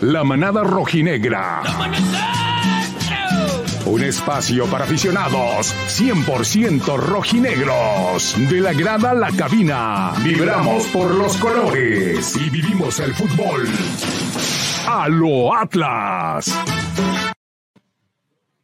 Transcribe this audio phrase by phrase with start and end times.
[0.00, 1.60] La manada rojinegra.
[3.84, 8.36] Un espacio para aficionados 100% rojinegros.
[8.48, 10.12] De la grada a la cabina.
[10.22, 13.66] Vibramos por los colores y vivimos el fútbol.
[14.86, 16.48] A lo Atlas.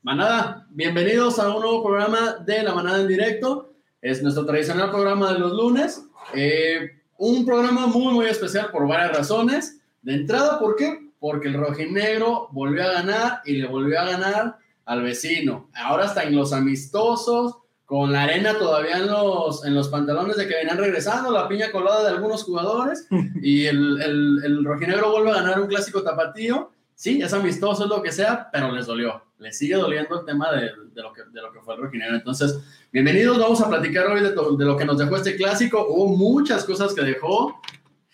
[0.03, 3.73] Manada, bienvenidos a un nuevo programa de La Manada en Directo.
[4.01, 6.07] Es nuestro tradicional programa de los lunes.
[6.32, 9.80] Eh, un programa muy, muy especial por varias razones.
[10.01, 11.04] De entrada, ¿por qué?
[11.25, 15.71] Porque el rojinegro volvió a ganar y le volvió a ganar al vecino.
[15.75, 17.57] Ahora está en los amistosos,
[17.87, 21.73] con la arena todavía en los, en los pantalones de que venían regresando, la piña
[21.73, 23.09] colada de algunos jugadores,
[23.41, 26.73] y el, el, el rojinegro vuelve a ganar un clásico tapatío.
[26.95, 29.23] Sí, es amistoso, es lo que sea, pero les dolió.
[29.39, 32.17] Les sigue doliendo el tema de, de lo, que, de lo que fue el rojinegro.
[32.17, 32.61] Entonces,
[32.93, 35.87] bienvenidos, vamos a platicar hoy de, de lo que nos dejó este clásico.
[35.89, 37.62] Hubo muchas cosas que dejó.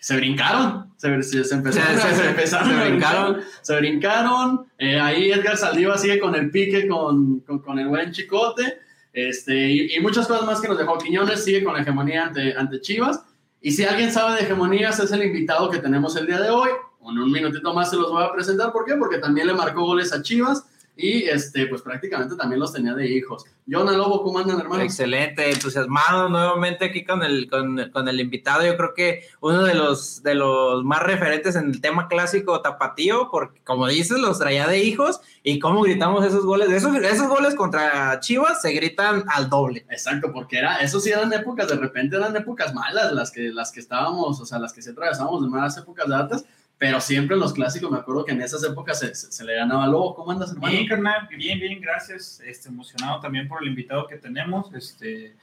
[0.01, 3.33] Se brincaron, se, se, se empezaron, Se- empezaron se brincaron.
[3.33, 4.65] brincar, se brincaron.
[4.79, 8.79] Eh, ahí Edgar Saldiva sigue con el pique con, con, con el buen chicote.
[9.13, 10.97] Este, y, y muchas cosas más que nos dejó.
[10.97, 13.23] Quiñones sigue con la hegemonía ante, ante Chivas.
[13.61, 16.69] Y si alguien sabe de hegemonías, es el invitado que tenemos el día de hoy.
[17.03, 18.71] En un minutito más se los voy a presentar.
[18.71, 18.95] ¿Por qué?
[18.95, 20.65] Porque también le marcó goles a Chivas
[21.01, 23.43] y este, pues prácticamente también los tenía de hijos.
[23.67, 24.83] Jonah Lobo, ¿cómo andan, hermano?
[24.83, 28.65] Excelente, entusiasmado nuevamente aquí con el, con, con el invitado.
[28.65, 33.29] Yo creo que uno de los, de los más referentes en el tema clásico tapatío,
[33.31, 36.69] porque como dices, los traía de hijos y cómo gritamos esos goles.
[36.69, 39.85] Esos, esos goles contra Chivas se gritan al doble.
[39.89, 43.71] Exacto, porque era, eso sí eran épocas, de repente eran épocas malas las que, las
[43.71, 46.45] que estábamos, o sea, las que se atravesábamos de malas épocas de altas,
[46.81, 49.53] pero siempre en los clásicos, me acuerdo que en esas épocas se, se- se le
[49.53, 50.15] ganaba Lobo.
[50.15, 50.73] ¿Cómo andas, hermano?
[50.73, 52.41] Bien, carnal, bien, bien, gracias.
[52.43, 54.73] Este, emocionado también por el invitado que tenemos.
[54.73, 55.35] Este,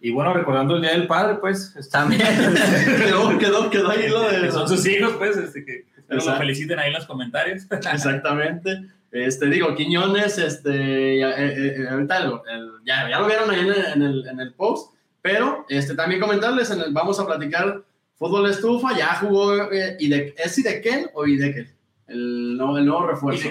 [0.00, 1.74] y bueno, recordando el Día del Padre, pues.
[1.76, 2.22] este, También.
[2.98, 4.52] quedó, quedó, quedó ahí lo que de...
[4.52, 7.64] son sus hijos, pues, este, que lo feliciten ahí en los comentarios.
[7.92, 8.84] Exactamente.
[9.10, 13.58] Este, digo, Quiñones, este, ya, eh, eh, ahorita lo- el- ya, ya lo vieron ahí
[13.60, 17.82] en el, en el, en el post, pero este, también comentarles, en vamos a platicar
[18.16, 21.68] fútbol de estufa, ya jugó, eh, Ide- ¿es Idekel o Idekel?
[22.06, 23.48] El, nuevo- el nuevo refuerzo.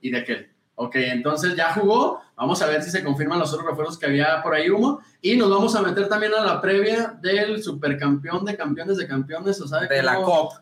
[0.00, 0.48] Idekel.
[0.74, 4.42] Ok, entonces ya jugó, vamos a ver si se confirman los otros refuerzos que había
[4.42, 8.56] por ahí humo, y nos vamos a meter también a la previa del supercampeón de
[8.56, 10.52] campeones de campeones, o sea, De la COP.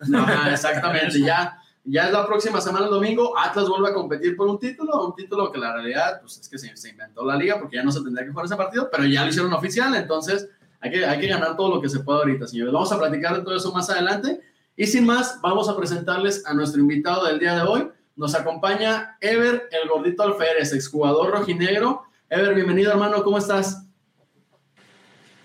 [0.52, 4.58] Exactamente, ya, ya es la próxima semana, el domingo, Atlas vuelve a competir por un
[4.58, 7.76] título, un título que la realidad, pues es que se, se inventó la liga porque
[7.76, 10.48] ya no se tendría que jugar ese partido, pero ya lo hicieron oficial, entonces
[10.80, 12.72] hay que, ganar todo lo que se pueda ahorita, señores.
[12.72, 14.40] Vamos a platicar de todo eso más adelante,
[14.76, 17.88] y sin más, vamos a presentarles a nuestro invitado del día de hoy.
[18.16, 22.04] Nos acompaña Ever, el gordito Alférez, exjugador rojinegro.
[22.30, 23.86] Ever, bienvenido hermano, ¿cómo estás?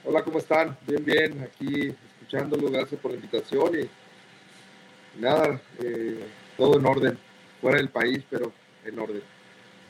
[0.05, 0.77] Hola, ¿cómo están?
[0.87, 6.25] Bien, bien, aquí escuchándolo, gracias por la invitación y nada, eh,
[6.57, 7.19] todo en orden,
[7.59, 8.53] fuera del país, pero
[8.85, 9.34] en orden.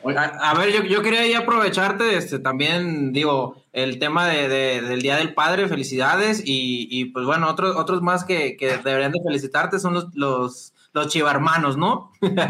[0.08, 5.02] A, ver, yo, yo quería ahí aprovecharte, este, también, digo, el tema de, de- del
[5.02, 9.22] Día del Padre, felicidades, y, y, pues bueno, otros, otros más que, que deberían de
[9.24, 12.12] felicitarte son los, los, los chivarmanos, ¿no?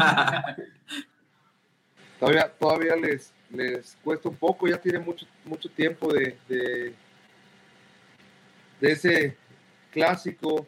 [2.18, 6.94] Todavía, todavía les, les cuesta un poco, ya tiene mucho, mucho tiempo de, de,
[8.80, 9.36] de ese
[9.92, 10.66] clásico,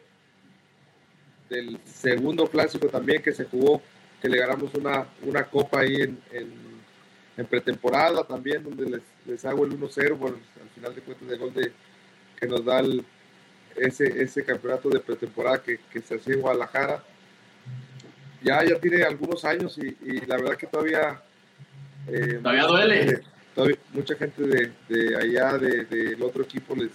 [1.49, 3.81] del segundo clásico también que se jugó,
[4.21, 6.68] que le ganamos una, una copa ahí en, en,
[7.39, 11.37] en pretemporada también, donde les, les hago el 1-0, bueno, al final de cuentas el
[11.39, 11.71] gol de,
[12.39, 13.03] que nos da el-
[13.75, 17.01] ese, ese campeonato de pretemporada que, que se hacía en Guadalajara.
[18.43, 21.21] Ya, ya tiene algunos años y, y la verdad que todavía...
[22.07, 23.09] eh, Todavía duele.
[23.11, 23.21] eh,
[23.55, 26.91] todavía mucha gente de, de allá, de- del otro equipo, les,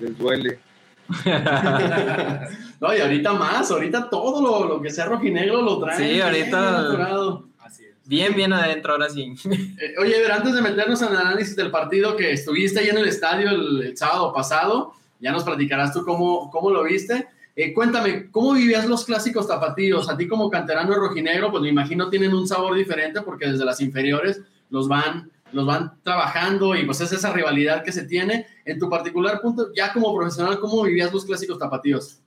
[0.00, 0.58] les duele.
[2.80, 5.98] No, y ahorita más, ahorita todo lo, lo que sea rojinegro lo traen.
[5.98, 7.42] Sí, ahorita-.
[8.04, 9.34] Bien, bien adentro, ahora sí.
[9.78, 13.08] Eh, oye, antes de meternos en el análisis del partido que estuviste ahí en el
[13.08, 17.28] estadio el, sábado pasado, ya nos platicarás tú cómo, cómo lo viste.
[17.54, 20.08] Eh, cuéntame, ¿cómo vivías los clásicos tapatíos?
[20.08, 23.80] A ti como canterano rojinegro, pues me imagino tienen un sabor diferente porque desde las
[23.80, 24.40] inferiores
[24.70, 28.46] los van, los van trabajando y pues es esa rivalidad que se tiene.
[28.64, 32.21] En tu particular punto, ya como profesional, ¿cómo vivías los clásicos tapatíos?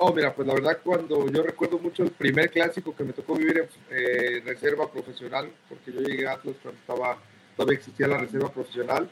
[0.00, 3.34] Oh, mira, pues la verdad cuando yo recuerdo mucho el primer clásico que me tocó
[3.34, 7.18] vivir en eh, reserva profesional, porque yo llegué a Atlas cuando estaba,
[7.56, 9.10] todavía existía la reserva profesional,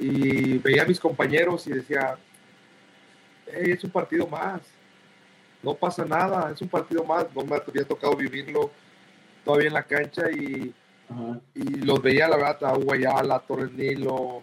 [0.00, 2.18] y veía a mis compañeros y decía,
[3.46, 4.62] "Ey, es un partido más,
[5.62, 8.72] no pasa nada, es un partido más, no me había tocado vivirlo
[9.44, 10.74] todavía en la cancha y,
[11.08, 11.38] Ajá.
[11.54, 14.42] y los veía, la verdad, a Hugo Ayala, a Torres Nilo,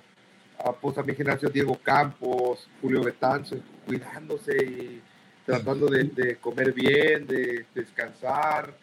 [0.58, 5.02] a, pues, a mi generación Diego Campos, Julio Betanzo, cuidándose y
[5.46, 8.74] tratando de, comer bien, de descansar,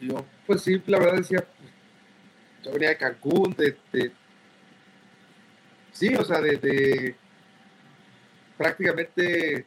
[0.00, 1.44] yo, pues sí, la verdad decía,
[2.62, 4.12] yo venía de Cancún, de, de
[5.92, 7.16] sí, o sea, de, de
[8.56, 9.66] prácticamente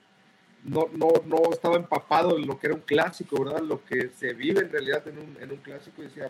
[0.64, 3.62] no, no, no estaba empapado en lo que era un clásico, ¿verdad?
[3.62, 6.02] Lo que se vive en realidad en un, en un clásico.
[6.02, 6.30] Y decía,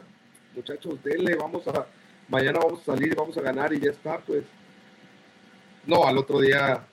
[0.55, 1.87] muchachos, dele, vamos a,
[2.27, 4.43] mañana vamos a salir, vamos a ganar y ya está, pues.
[5.85, 6.85] No, al otro día,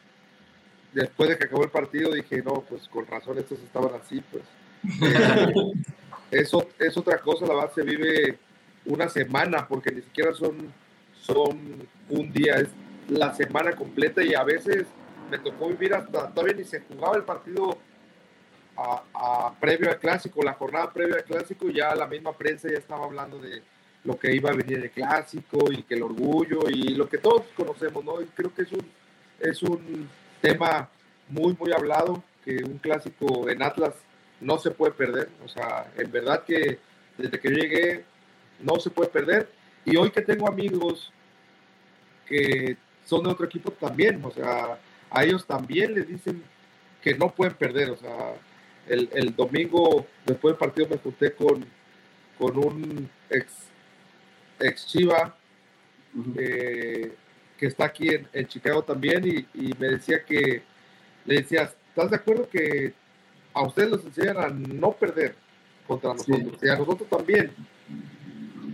[0.94, 4.44] después de que acabó el partido, dije, no, pues con razón estos estaban así, pues.
[6.31, 8.38] eso es otra cosa, la verdad se vive
[8.87, 10.73] una semana, porque ni siquiera son,
[11.20, 12.69] son un día, es
[13.08, 14.87] la semana completa y a veces
[15.31, 17.79] me tocó vivir hasta, todavía ni se jugaba el partido
[18.76, 23.05] a, previo al clásico, la jornada previa al clásico, ya la misma prensa ya estaba
[23.05, 23.62] hablando de
[24.05, 27.43] lo que iba a venir el clásico y que el orgullo y lo que todos
[27.56, 28.20] conocemos, ¿no?
[28.20, 28.87] Y creo que es un,
[29.41, 30.08] es un
[30.44, 30.91] tema
[31.29, 33.94] muy, muy hablado, que un clásico en Atlas
[34.41, 36.79] no se puede perder, o sea, en verdad que
[37.17, 38.05] desde que yo llegué
[38.61, 39.49] no se puede perder.
[39.87, 41.11] Y hoy que tengo amigos
[42.26, 42.76] que
[43.06, 44.79] son de otro equipo también, o sea,
[45.11, 46.43] a ellos también les dicen
[47.02, 47.91] que no pueden perder.
[47.91, 48.35] O sea,
[48.87, 51.64] el, el domingo después del partido me junté con,
[52.38, 53.46] con un ex,
[54.61, 55.35] ex Chiva
[56.37, 57.14] eh,
[57.59, 60.62] que está aquí en, en Chicago también y, y, me decía que,
[61.25, 62.93] le decía, ¿estás de acuerdo que
[63.53, 65.35] a ustedes los enseñan a no perder
[65.87, 66.59] contra nosotros?
[66.62, 67.53] Y a nosotros también.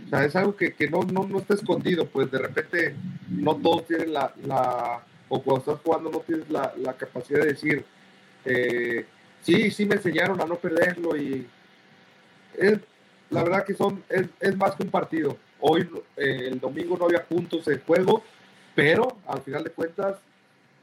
[0.07, 2.95] O sea, es algo que, que no, no, no, está escondido, pues de repente
[3.29, 7.47] no todos tienen la, la o cuando estás jugando no tienes la, la capacidad de
[7.47, 7.85] decir,
[8.45, 9.07] eh,
[9.43, 11.47] sí, sí me enseñaron a no perderlo y
[12.59, 12.81] es,
[13.31, 15.37] la verdad que son, es, es más que un partido.
[15.61, 18.25] Hoy, eh, el domingo no había puntos en juego,
[18.81, 20.17] pero al final de cuentas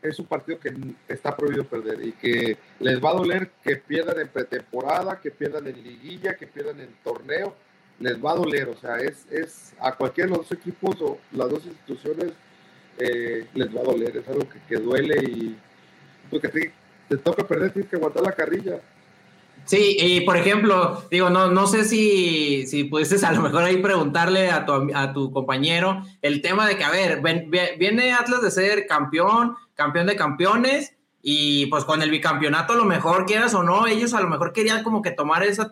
[0.04, 0.72] es un partido que
[1.08, 5.66] está prohibido perder y que les va a doler que pierdan en pretemporada, que pierdan
[5.66, 7.56] en liguilla, que pierdan en torneo,
[8.00, 11.18] les va a doler, o sea, es, es a cualquiera de los dos equipos o
[11.32, 12.34] las dos instituciones
[13.00, 15.58] eh, les va a doler, es algo que, duele y
[16.30, 16.72] porque te,
[17.10, 18.80] te, toca perder, tienes que aguantar la carrilla.
[19.68, 23.78] Sí, y por ejemplo, digo, no, no sé si, si pudieses a lo mejor ahí
[23.78, 27.22] preguntarle a tu, a tu compañero el tema de que, a ver,
[27.78, 32.86] viene Atlas de ser campeón, campeón de campeones, y pues con el bicampeonato a lo
[32.86, 35.70] mejor quieras o no, ellos a lo mejor querían como que tomar esa,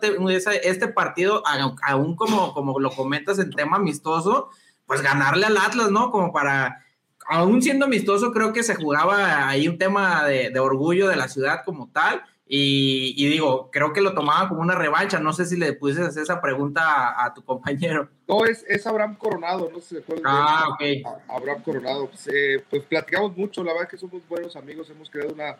[0.62, 1.42] este partido,
[1.82, 4.50] aún como, como lo comentas en tema amistoso,
[4.84, 6.10] pues ganarle al Atlas, ¿no?
[6.10, 6.84] Como para
[7.28, 11.62] aún siendo amistoso, creo que se jugaba ahí un tema de, orgullo de la ciudad
[11.64, 12.22] como tal.
[12.48, 15.18] Y, digo, creo que lo tomaban como una revancha.
[15.18, 18.08] No sé si le pudiste hacer esa pregunta a, tu compañero.
[18.28, 20.82] No, es, es, Abraham Coronado, no sé si Ah, ok.
[21.28, 22.06] Abraham Coronado.
[22.06, 25.56] Pues, eh, pues, platicamos mucho, la verdad que somos buenos amigos, hemos creado una,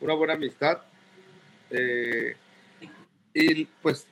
[0.00, 0.78] una buena amistad.
[1.70, 2.36] Eh,
[3.34, 4.06] y pues,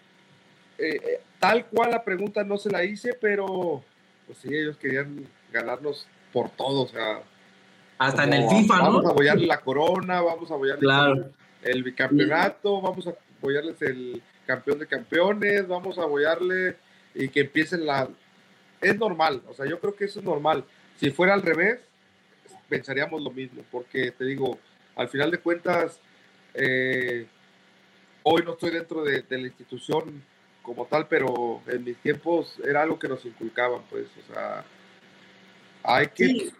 [0.79, 3.83] eh, tal cual la pregunta no se la hice, pero
[4.27, 7.23] pues sí, ellos querían ganarnos por todo, o sea.
[7.99, 8.83] Hasta en el FIFA, ¿no?
[8.83, 11.33] Vamos a apoyarle la corona, vamos a apoyarle el,
[11.83, 16.77] bicampeonato, vamos a apoyarles el campeón de campeones, vamos a apoyarle
[17.15, 18.09] y que empiecen la.
[18.81, 20.65] Es normal, o sea, yo creo que eso es normal.
[20.97, 21.81] Si fuera al revés,
[22.69, 24.59] pensaríamos lo mismo, porque te digo,
[24.95, 26.01] al final de cuentas,
[26.55, 27.27] eh,
[28.23, 30.23] hoy no estoy dentro de, de, la institución
[30.63, 34.65] como tal, pero en mis tiempos era algo que nos inculcaban, pues, o sea,
[35.83, 36.51] hay que,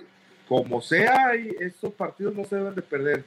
[0.49, 3.25] como sea, estos partidos no se deben de perder.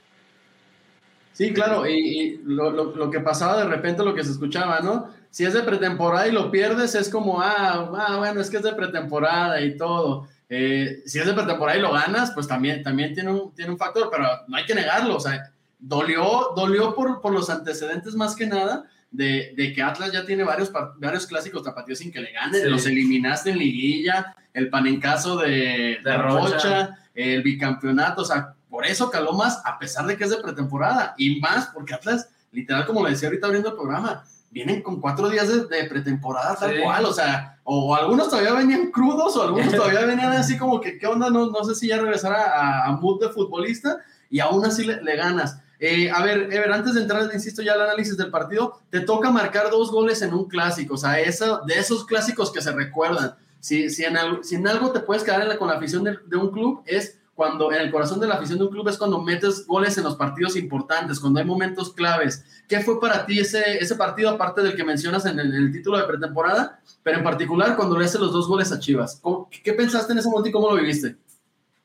[1.33, 5.09] Sí, claro, y, lo, lo, que pasaba de repente, lo que se escuchaba, ¿no?
[5.29, 8.63] Si es de pretemporada y lo pierdes, es como, ah, ah bueno, es que es
[8.63, 10.27] de pretemporada y todo.
[10.49, 13.77] Eh, si es de pretemporada y lo ganas, pues también, también tiene, un, tiene un
[13.77, 18.35] factor, pero no hay que negarlo, o sea, dolió, dolió por, por los antecedentes más
[18.35, 22.31] que nada, de, de, que Atlas ya tiene varios, varios clásicos tapatíos sin que le
[22.31, 28.85] ganen, los eliminaste en liguilla, el panencaso de, de, Rocha, el bicampeonato, o sea, por
[28.85, 32.85] eso caló más, a pesar de que es de pretemporada, y más porque Atlas, literal,
[32.85, 37.05] como le decía ahorita abriendo el programa, vienen con cuatro días de, pretemporada tal cual,
[37.05, 41.07] o sea, o, algunos todavía venían crudos, o algunos todavía venían así como que, ¿qué
[41.07, 41.29] onda?
[41.29, 43.97] No, no sé si ya regresar a, a, mood de futbolista,
[44.29, 45.59] y aún así le, le ganas.
[45.79, 49.31] Eh, a ver, Ever, antes de entrar, insisto, ya al análisis del partido, te toca
[49.31, 53.35] marcar dos goles en un clásico, o sea, eso, de esos clásicos que se recuerdan.
[53.61, 56.37] Si, si, en, algo, si en algo te puedes quedar con la afición de, de,
[56.37, 59.21] un club, es cuando en el corazón de la afición de un club es cuando
[59.21, 62.43] metes goles en los partidos importantes, cuando hay momentos claves.
[62.67, 66.03] ¿Qué fue para ti ese, ese partido, aparte del que mencionas en el, título de
[66.03, 69.21] pretemporada, pero en particular cuando le haces los dos goles a Chivas?
[69.63, 71.15] ¿Qué pensaste en ese momento y cómo lo viviste?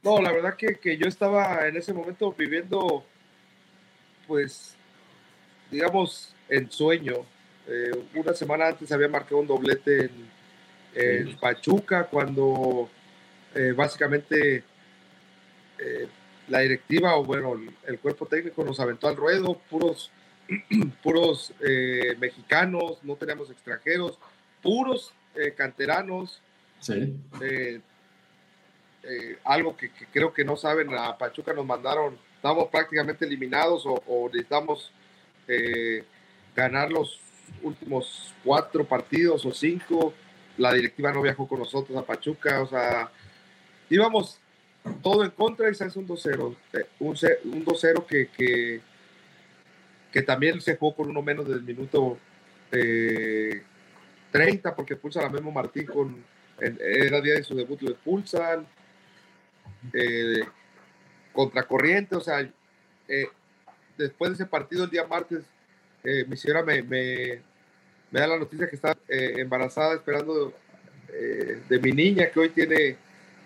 [0.02, 3.04] No, la verdad que, que yo estaba en ese momento viviendo
[4.26, 4.74] pues,
[5.70, 7.26] digamos, en sueño,
[7.68, 10.30] Eh, una semana antes había marcado un doblete en,
[10.94, 12.90] en Pachuca cuando
[13.54, 14.64] eh, básicamente
[15.78, 16.08] eh,
[16.48, 17.54] la directiva o bueno,
[17.86, 20.10] el, cuerpo técnico nos aventó al ruedo, puros,
[21.02, 24.18] puros eh, mexicanos, no teníamos extranjeros,
[24.62, 26.40] puros eh, canteranos,
[26.80, 27.16] Sí.
[27.40, 27.80] eh,
[29.04, 33.86] eh, algo que, que creo que no saben, a Pachuca nos mandaron, estamos prácticamente eliminados
[33.86, 34.92] o, o necesitamos
[35.48, 36.04] eh,
[36.54, 37.20] ganar los
[37.62, 40.12] últimos cuatro partidos o cinco.
[40.56, 43.10] La directiva no viajó con nosotros a Pachuca, o sea,
[43.90, 44.38] íbamos
[45.02, 46.56] todo en contra y se hace un 2-0.
[46.72, 48.80] eh, Un, ce- un 2-0 que, que,
[50.12, 52.18] que también se jugó con uno menos del minuto
[52.72, 53.62] eh,
[54.30, 56.24] 30 porque expulsan a Memo Martín con,
[56.60, 58.66] era día de su debut, lo expulsan.
[59.92, 60.40] Eh,
[61.32, 62.40] contracorriente, o sea,
[63.08, 63.26] eh,
[63.98, 65.44] después de ese partido el día martes,
[66.04, 67.40] eh, mi señora me, me,
[68.10, 70.52] me da la noticia que está embarazada esperando
[71.68, 72.96] de mi niña que hoy tiene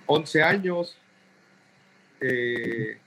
[0.06, 0.96] 11 años.
[2.20, 2.98] Eh,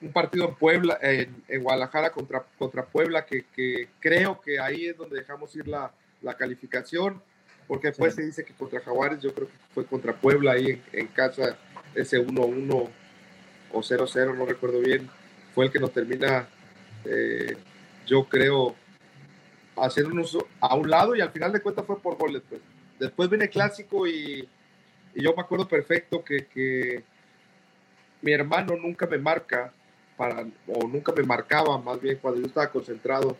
[0.00, 4.86] un partido en Puebla, en, en Guadalajara contra, contra Puebla, que, que creo que ahí
[4.86, 7.22] es donde dejamos ir la, la calificación,
[7.68, 10.82] porque después se dice que contra Jaguares, yo creo que fue contra Puebla ahí en,
[10.92, 11.56] en casa,
[11.94, 12.88] ese 1-1
[13.72, 15.08] o 0-0, no recuerdo bien,
[15.54, 16.48] fue el que nos termina,
[17.04, 17.56] eh,
[18.06, 18.74] yo creo,
[19.76, 22.42] haciéndonos a un lado y al final de cuentas fue por goles.
[22.48, 22.60] Pues.
[22.98, 24.48] Después viene el clásico y,
[25.14, 27.04] y yo me acuerdo perfecto que, que
[28.22, 29.72] mi hermano nunca me marca,
[30.16, 33.36] para, o nunca me marcaba, más bien cuando yo estaba concentrado.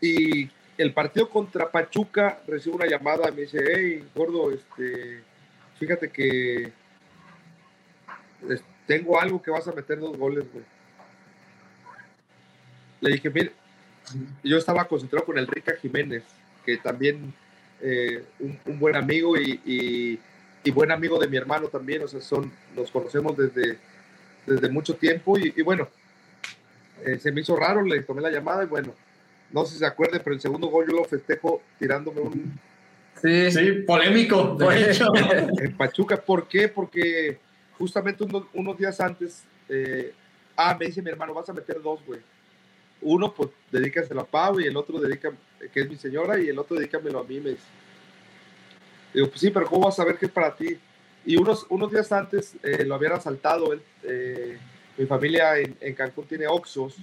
[0.00, 5.22] Y el partido contra Pachuca recibe una llamada me dice, hey, gordo, este,
[5.78, 6.72] fíjate que
[8.86, 10.64] tengo algo que vas a meter dos goles, güey.
[13.00, 13.52] Le dije, mire,
[14.42, 16.24] yo estaba concentrado con el Rica Jiménez,
[16.64, 17.32] que también
[17.80, 20.18] eh, un, buen amigo y-
[20.64, 23.78] y buen amigo de mi hermano también, o sea, son, nos conocemos desde,
[24.46, 25.88] desde mucho tiempo y, y bueno,
[27.04, 28.94] eh, se me hizo raro, le tomé la llamada y bueno,
[29.52, 32.58] no sé si se acuerde, pero el segundo gol yo lo festejo tirándome un,
[33.20, 33.50] Sí.
[33.50, 35.06] Sí, polémico, de hecho.
[35.62, 36.16] en Pachuca.
[36.16, 36.68] ¿Por qué?
[36.68, 37.38] Porque
[37.78, 40.12] justamente unos, unos días antes, eh,
[40.56, 42.20] ah, me dice mi hermano, vas a meter dos, güey.
[43.00, 45.30] Uno, pues, dedícaselo a Pau y el otro dedica,
[45.72, 47.62] que es mi señora, y el otro dedícamelo a mí, me dice.
[49.14, 50.76] Digo, pues sí, pero ¿cómo vas a saber que es para ti?
[51.24, 53.72] Y unos, unos días antes eh, lo habían asaltado.
[54.02, 54.58] eh,
[54.98, 56.96] mi familia en, en Cancún tiene Oxos.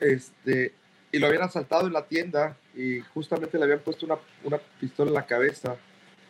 [0.00, 0.72] Este,
[1.12, 5.10] y lo habían asaltado en la tienda y justamente le habían puesto una, una pistola
[5.10, 5.76] en la cabeza.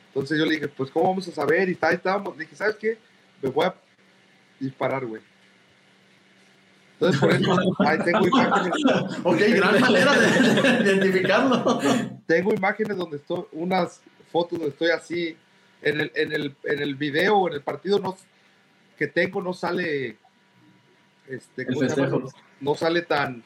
[0.08, 1.68] Entonces yo le dije, pues, ¿cómo vamos a saber?
[1.68, 2.36] Y ahí estábamos.
[2.36, 2.98] Le dije, ¿sabes qué?
[3.40, 3.74] Me voy a
[4.58, 5.22] disparar, güey.
[6.94, 8.72] Entonces, por eso, ahí tengo imágenes,
[9.22, 11.80] ok, gran manera de, de identificarlo.
[12.26, 14.00] tengo imágenes donde estoy, unas
[14.30, 15.37] fotos donde estoy así.
[15.80, 18.16] En el, en el, en el video, en el partido no,
[18.97, 20.16] que tengo, no sale,
[21.28, 22.32] este, festejo.
[22.61, 23.44] no sale tan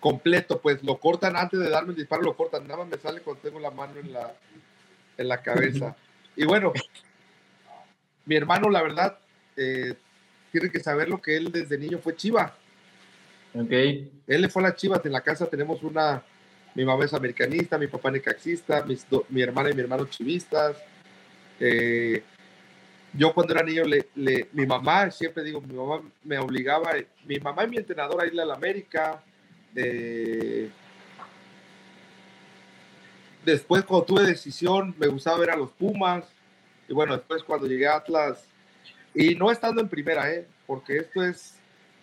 [0.00, 3.20] completo, pues lo cortan antes de darme el disparo, lo cortan, nada más me sale
[3.20, 4.34] cuando tengo la mano en la,
[5.16, 5.96] en la cabeza.
[6.36, 6.72] Y bueno,
[8.24, 9.18] mi hermano, la verdad,
[9.56, 9.94] eh,
[10.52, 12.54] tiene que saber lo que él desde niño fue chiva.
[13.54, 13.70] Ok.
[13.70, 16.22] Él le fue a las chivas, en la casa tenemos una,
[16.78, 20.76] mi mamá es americanista, mi papá necaxista, mis mi hermana y mi hermano chivistas.
[21.58, 22.22] Eh,
[23.12, 26.92] yo cuando era niño, le, le- mi mamá, siempre digo, mi mamá me obligaba,
[27.26, 29.20] mi mamá y mi entrenador a irle a la América.
[29.74, 30.70] eh,
[33.44, 36.26] después cuando tuve decisión, me gustaba ver a los Pumas.
[36.88, 38.44] Y bueno, después cuando llegué a Atlas,
[39.12, 40.46] y no estando en primera, ¿eh?
[40.64, 41.54] porque esto es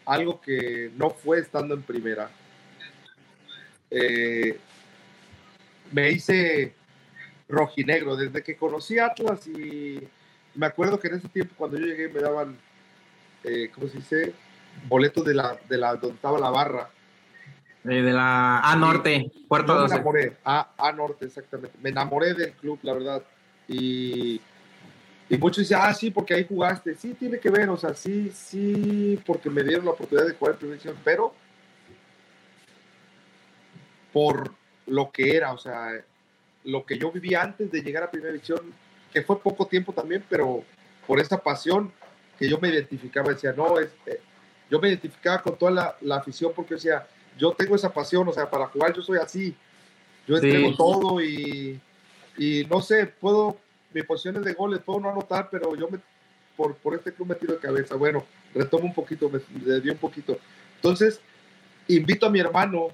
[0.06, 2.30] algo que no fue estando en primera.
[3.90, 4.60] Eh,
[5.92, 6.74] me hice
[7.48, 10.02] rojinegro desde que conocí Atlas y
[10.56, 12.58] me acuerdo que en ese tiempo cuando yo llegué me daban,
[13.44, 14.34] eh, ¿cómo se dice?
[14.88, 16.90] Boletos de la, de la, donde estaba la barra.
[17.84, 19.96] Eh, de la A Norte, Puerto Yo me 12.
[19.96, 21.78] enamoré, a, a Norte, exactamente.
[21.82, 23.24] Me enamoré del club, la verdad.
[23.68, 24.42] Y,
[25.30, 26.96] y muchos dicen, ah, sí, porque ahí jugaste.
[26.96, 30.56] Sí, tiene que ver, o sea, sí, sí, porque me dieron la oportunidad de jugar
[30.56, 31.34] en primera pero
[34.12, 34.52] por
[34.88, 35.92] lo que era, o sea,
[36.64, 38.60] lo que yo vivía antes de llegar a primera división,
[39.12, 40.64] que fue poco tiempo también, pero
[41.08, 41.92] por esa pasión
[42.38, 44.20] que yo me identificaba, decía, no, es, eh,
[44.70, 48.34] yo me identificaba con toda la, la afición porque decía, yo tengo esa pasión, o
[48.34, 49.56] sea, para jugar yo soy así,
[50.28, 50.46] yo Sí.
[50.46, 51.80] entrego todo y,
[52.38, 53.58] y no sé, puedo,
[53.94, 56.00] mi posición es de goles, puedo no anotar, pero yo me,
[56.58, 57.96] por, por este club me tiro de cabeza.
[57.96, 60.38] Bueno, retomo un poquito, me desvío un poquito.
[60.78, 61.20] Entonces,
[61.88, 62.90] invito a mi hermano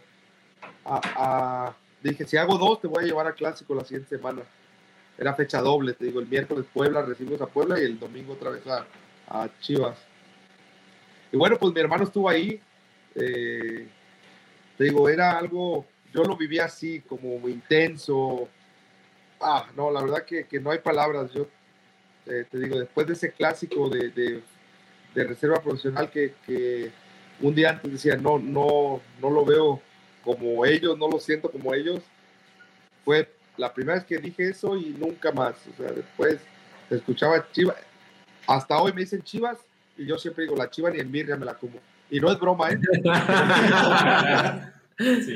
[0.86, 1.76] a, a-
[2.10, 4.42] dije, si hago dos, te voy a llevar a clásico la siguiente semana.
[5.18, 8.50] Era fecha doble, te digo, el miércoles Puebla, recibimos a Puebla y el domingo otra
[8.50, 9.98] vez a, Chivas.
[11.32, 12.60] Y bueno, pues mi hermano estuvo ahí.
[13.16, 13.88] eh,
[14.78, 18.50] te digo, era algo, yo lo vivía así, como intenso.
[19.40, 21.32] Ah, no, la verdad que, que no hay palabras.
[21.34, 21.48] Yo
[22.26, 24.44] eh, te digo, después de ese clásico de, de-
[25.24, 26.34] reserva profesional que
[27.42, 29.82] un día antes decía, no, no, no lo veo
[30.24, 32.02] como ellos, no lo siento como ellos,
[33.04, 35.56] fue la primera vez que dije eso y nunca más.
[35.74, 36.40] O sea, después
[36.90, 37.78] escuchaba Chivas.
[38.48, 39.58] Hasta hoy me dicen Chivas
[39.98, 41.80] y yo siempre digo, la Chiva ni en birria me la como.
[42.10, 42.80] Y no es broma, ¿eh?
[45.26, 45.36] Sí.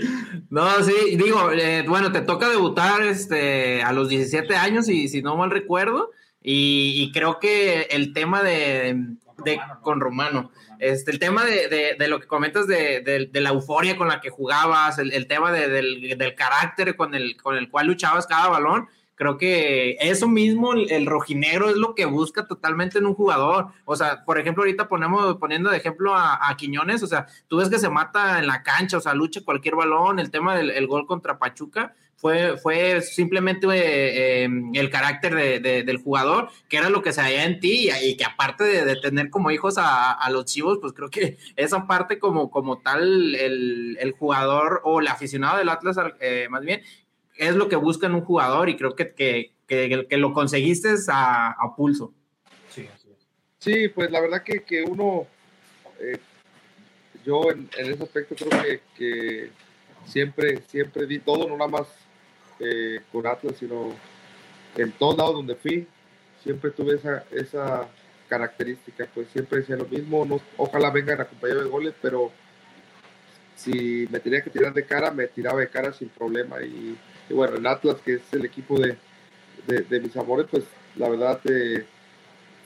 [0.52, 5.24] No, sí, digo, eh, bueno, te toca debutar este, a los 17 años, y si
[5.24, 6.12] no mal recuerdo,
[6.44, 12.08] y, y creo que el tema de, de- con Romano, este, el tema de, de-
[12.08, 16.36] lo que comentas de, la euforia con la que jugabas, el, tema de- del, del
[16.36, 21.06] carácter con el, con el cual luchabas cada balón, creo que eso mismo, el, el
[21.06, 23.68] rojinegro, es lo que busca totalmente en un jugador.
[23.86, 27.58] O sea, por ejemplo, ahorita ponemos, poniendo de ejemplo a, a Quiñones, o sea, tú
[27.58, 30.70] ves que se mata en la cancha, o sea, lucha cualquier balón, el tema del
[30.70, 31.96] el gol contra Pachuca.
[32.18, 37.12] Fue, fue simplemente eh, eh, el carácter de- de- del jugador, que era lo que
[37.12, 40.30] se veía en ti, y, y que aparte de, de tener como hijos a, a
[40.30, 45.08] los chivos, pues creo que esa parte como, como tal, el, el jugador o el
[45.08, 46.82] aficionado del Atlas, eh, más bien,
[47.36, 50.90] es lo que busca en un jugador y creo que, que, que, que lo conseguiste
[51.10, 52.14] a, a pulso.
[52.70, 52.88] Sí.
[53.60, 55.28] Sí, pues la verdad que, que uno,
[56.00, 56.18] eh,
[57.26, 59.50] yo en, en ese aspecto creo que, que
[60.06, 61.88] siempre, siempre di todo, no nada más
[62.60, 63.94] eh, con Atlas, sino
[64.76, 65.88] en todos lados donde fui,
[66.44, 67.88] siempre tuve esa, esa
[68.28, 72.32] característica, pues siempre decía lo mismo, no, ojalá vengan acompañados de goles, pero
[73.56, 76.62] si me tenía que tirar de cara, me tiraba de cara sin problema.
[76.62, 76.98] Y,
[77.30, 78.98] y bueno, en Atlas, que es el equipo de,
[79.68, 80.66] de, de mis amores, pues
[80.96, 81.86] la verdad, eh,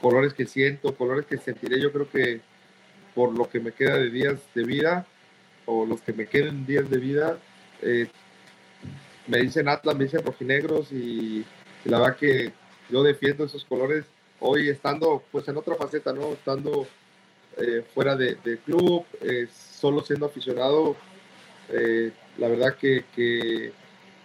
[0.01, 2.41] colores que siento, colores que sentiré, yo creo que
[3.13, 5.05] por lo que me queda de días de vida,
[5.65, 7.37] o los que me queden días de vida,
[7.81, 8.07] eh,
[9.29, 11.45] me dicen Atlas, me dicen rojinegros, y,
[11.85, 12.51] y la verdad que
[12.89, 14.05] yo defiendo esos colores
[14.39, 16.33] hoy estando pues en otra faceta, ¿no?
[16.33, 16.87] Estando
[17.57, 20.95] eh, fuera de, club, eh, solo siendo aficionado,
[21.69, 23.71] eh, la verdad que, que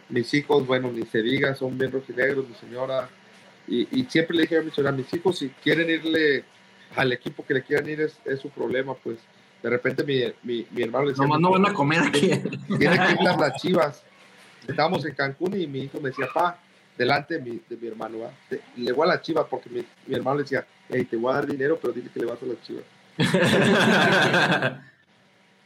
[0.09, 3.09] mis hijos, bueno, ni se diga, son bien rojinegros, mi señora,
[3.67, 6.45] y, y siempre le dije a mi señora, mis hijos, si quieren irle
[6.97, 9.19] al equipo que le quieran ir, es, es su problema, pues
[9.63, 12.29] de repente mi, mi, mi hermano le decía, Nomás no van a comer aquí.
[12.79, 14.05] tiene que ir a las chivas.
[14.67, 16.59] Estábamos en Cancún y mi hijo me decía, pa,
[16.97, 18.31] delante de mi, de mi hermano, ¿va?
[18.49, 21.33] Te- le voy a las chivas porque mi, mi hermano le decía, hey, te voy
[21.33, 22.85] a dar dinero, pero dile que le vas a las chivas.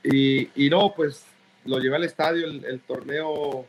[0.03, 1.25] Y, y no, pues
[1.65, 3.67] lo llevé al estadio, el, el torneo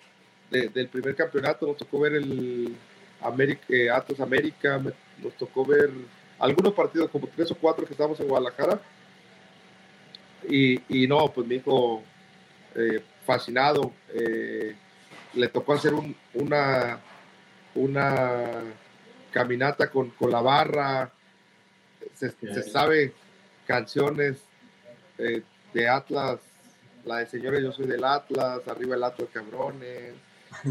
[0.52, 2.76] de- del primer campeonato, nos tocó ver el
[3.22, 4.80] América, eh, Atlas América,
[5.22, 5.90] nos tocó ver
[6.38, 8.80] algunos partidos, como tres o cuatro que estábamos en Guadalajara.
[10.48, 12.02] Y, y no, pues mi hijo
[12.76, 14.76] eh, fascinado, eh,
[15.34, 17.00] le tocó hacer un- una,
[17.76, 18.62] una
[19.32, 21.12] caminata con, con la barra,
[22.16, 23.14] se, se sabe
[23.68, 24.38] canciones
[25.18, 26.40] eh, de Atlas,
[27.06, 30.14] la de Señores, yo soy del Atlas, arriba el Atlas cabrones,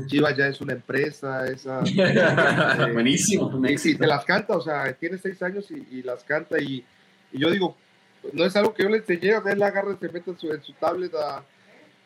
[0.06, 1.82] Chivas ya es una empresa, esa...
[1.86, 3.64] eh, Buenísimo.
[3.68, 6.84] y si te las canta, o sea, tiene seis años y, y las canta y,
[7.32, 7.76] y yo digo,
[8.32, 10.52] no es algo que yo le enseñé, o sea, él agarra, se mete en su,
[10.52, 11.44] en su tablet a-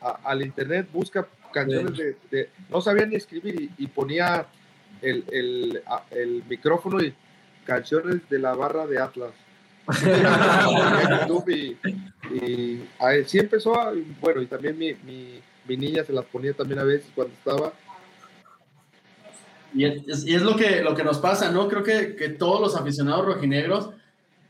[0.03, 4.47] a- al internet, busca canciones de, de- no sabía ni escribir y, y ponía
[5.01, 7.15] el, el, el micrófono y
[7.65, 9.33] canciones de la barra de Atlas.
[11.49, 11.77] Y,
[12.35, 16.53] y ahí sí empezó, a- bueno, y también mi, mi, mi niña se las ponía
[16.55, 17.73] también a veces cuando estaba.
[19.75, 21.69] Y es, y es lo, que, lo que nos pasa, ¿no?
[21.69, 23.91] Creo que, que todos los aficionados rojinegros,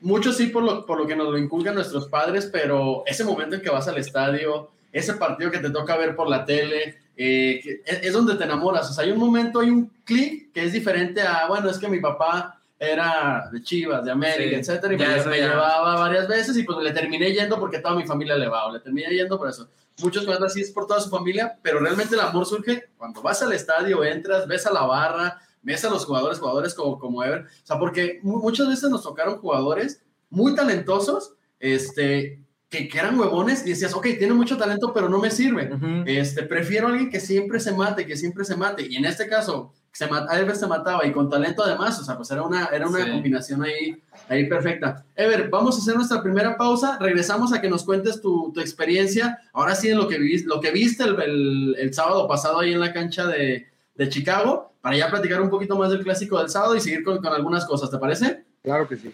[0.00, 3.54] muchos sí por lo, por lo que nos lo inculcan nuestros padres, pero ese momento
[3.56, 7.60] en que vas al estadio, ese partido que te toca ver por la tele, eh,
[7.84, 8.90] es, es donde te enamoras.
[8.90, 11.88] O sea, hay un momento, hay un clic que es diferente a, bueno, es que
[11.88, 15.48] mi papá era de Chivas, de América, Sí, etcétera, y ya me, eso me ya.
[15.50, 18.72] llevaba varias veces y pues le terminé yendo porque toda mi familia le va, o
[18.72, 19.68] le terminé yendo por eso.
[20.02, 23.40] Muchos cuentan así es por toda su familia, pero realmente el amor surge cuando vas
[23.42, 27.42] al estadio, entras, ves a la barra, ves a los jugadores, jugadores como, como Ever,
[27.42, 32.40] o sea, porque mu- muchas veces nos tocaron jugadores muy talentosos, este,
[32.72, 35.70] que, que eran huevones y decías, ok, tiene mucho talento, pero no me sirve.
[36.06, 38.86] Este, prefiero a alguien que siempre se mate, que siempre se mate.
[38.88, 42.16] Y en este caso, se mat- Alves se mataba y con talento además, o sea,
[42.16, 43.10] pues era una, era una Sí.
[43.10, 45.04] combinación ahí, ahí perfecta.
[45.14, 49.38] Ever, vamos a hacer nuestra primera pausa, regresamos a que nos cuentes tu, tu experiencia,
[49.52, 52.72] ahora sí en lo que, viviste, lo que viste el, el- el sábado pasado ahí
[52.72, 56.48] en la cancha de, de Chicago, para ya platicar un poquito más del clásico del
[56.48, 58.44] sábado y seguir con, con algunas cosas, ¿te parece?
[58.62, 59.12] Claro que sí.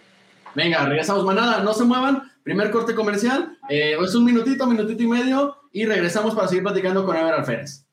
[0.55, 2.23] Venga, regresamos, manada, no se muevan.
[2.49, 7.05] Primer corte comercial, eh, es un minutito, minutito y medio, y regresamos para seguir platicando
[7.05, 7.85] con Ever Alférez.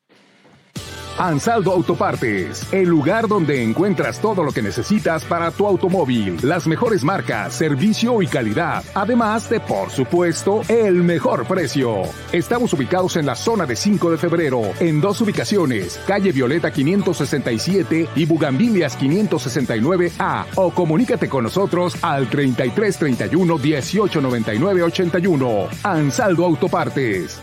[1.18, 7.04] Ansaldo Autopartes, el lugar donde encuentras todo lo que necesitas para tu automóvil, las mejores
[7.04, 12.02] marcas, servicio y calidad, además de, por supuesto, el mejor precio.
[12.32, 18.08] Estamos ubicados en la zona de 5 de febrero, en dos ubicaciones, calle Violeta 567
[18.14, 25.68] y Bugambilias 569A, o comunícate con nosotros al 3331 1899 81.
[25.82, 27.40] Ansaldo Autopartes.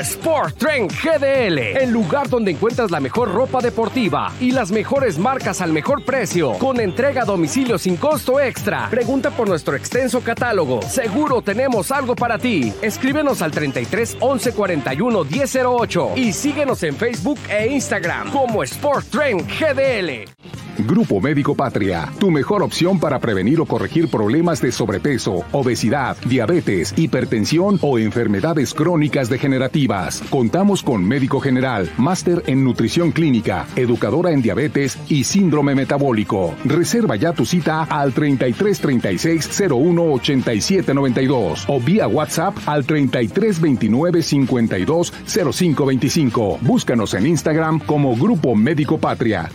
[0.00, 5.60] Sport Trend GDL, el lugar donde encuentras la mejor ropa deportiva y las mejores marcas
[5.60, 8.88] al mejor precio, con entrega a domicilio sin costo extra.
[8.90, 10.82] Pregunta por nuestro extenso catálogo.
[10.82, 12.72] Seguro tenemos algo para ti.
[12.82, 19.48] Escríbenos al 33 11 41 1008 y síguenos en Facebook e Instagram como Sport Trend
[19.48, 20.67] GDL.
[20.86, 26.94] Grupo Médico Patria, tu mejor opción para prevenir o corregir problemas de sobrepeso, obesidad, diabetes,
[26.96, 30.22] hipertensión o enfermedades crónicas degenerativas.
[30.30, 36.54] Contamos con médico general, máster en nutrición clínica, educadora en diabetes y síndrome metabólico.
[36.64, 43.60] Reserva ya tu cita al 33 36 01 87 92 o vía WhatsApp al 33
[43.60, 45.12] 29 52
[45.52, 46.58] 05 25.
[46.60, 49.50] Búscanos en Instagram como Grupo Médico Patria.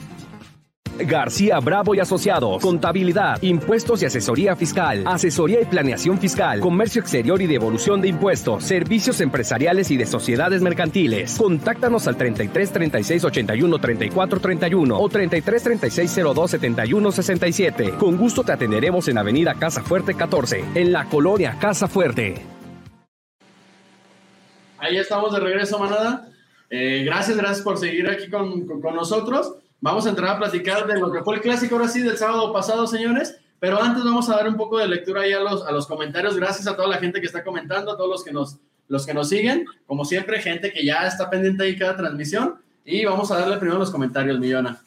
[1.00, 2.62] García Bravo y Asociados.
[2.62, 5.04] Contabilidad, impuestos y asesoría fiscal.
[5.06, 6.60] Asesoría y planeación fiscal.
[6.60, 8.64] Comercio exterior y devolución de impuestos.
[8.64, 11.38] Servicios empresariales y de sociedades mercantiles.
[11.38, 17.94] Contáctanos al 33 36 81 34 31 o 33 36 02 71 67.
[18.00, 22.36] Con gusto te atenderemos en Avenida Casa Fuerte 14, en la colonia Casa Fuerte.
[24.78, 26.28] Ahí estamos de regreso, manada.
[26.70, 29.56] Eh, gracias, gracias por seguir aquí con, nosotros.
[29.84, 32.54] Vamos a entrar a platicar de lo que fue el clásico ahora sí del sábado
[32.54, 33.36] pasado, señores.
[33.60, 36.38] Pero antes vamos a dar un poco de lectura ahí a los, a los comentarios.
[36.38, 39.14] Gracias a toda la gente que está comentando, a todos los que nos, los que
[39.14, 39.66] nos siguen.
[39.86, 42.56] Como siempre, gente que ya está pendiente ahí cada transmisión.
[42.86, 44.82] Y vamos a darle primero los comentarios, Millona.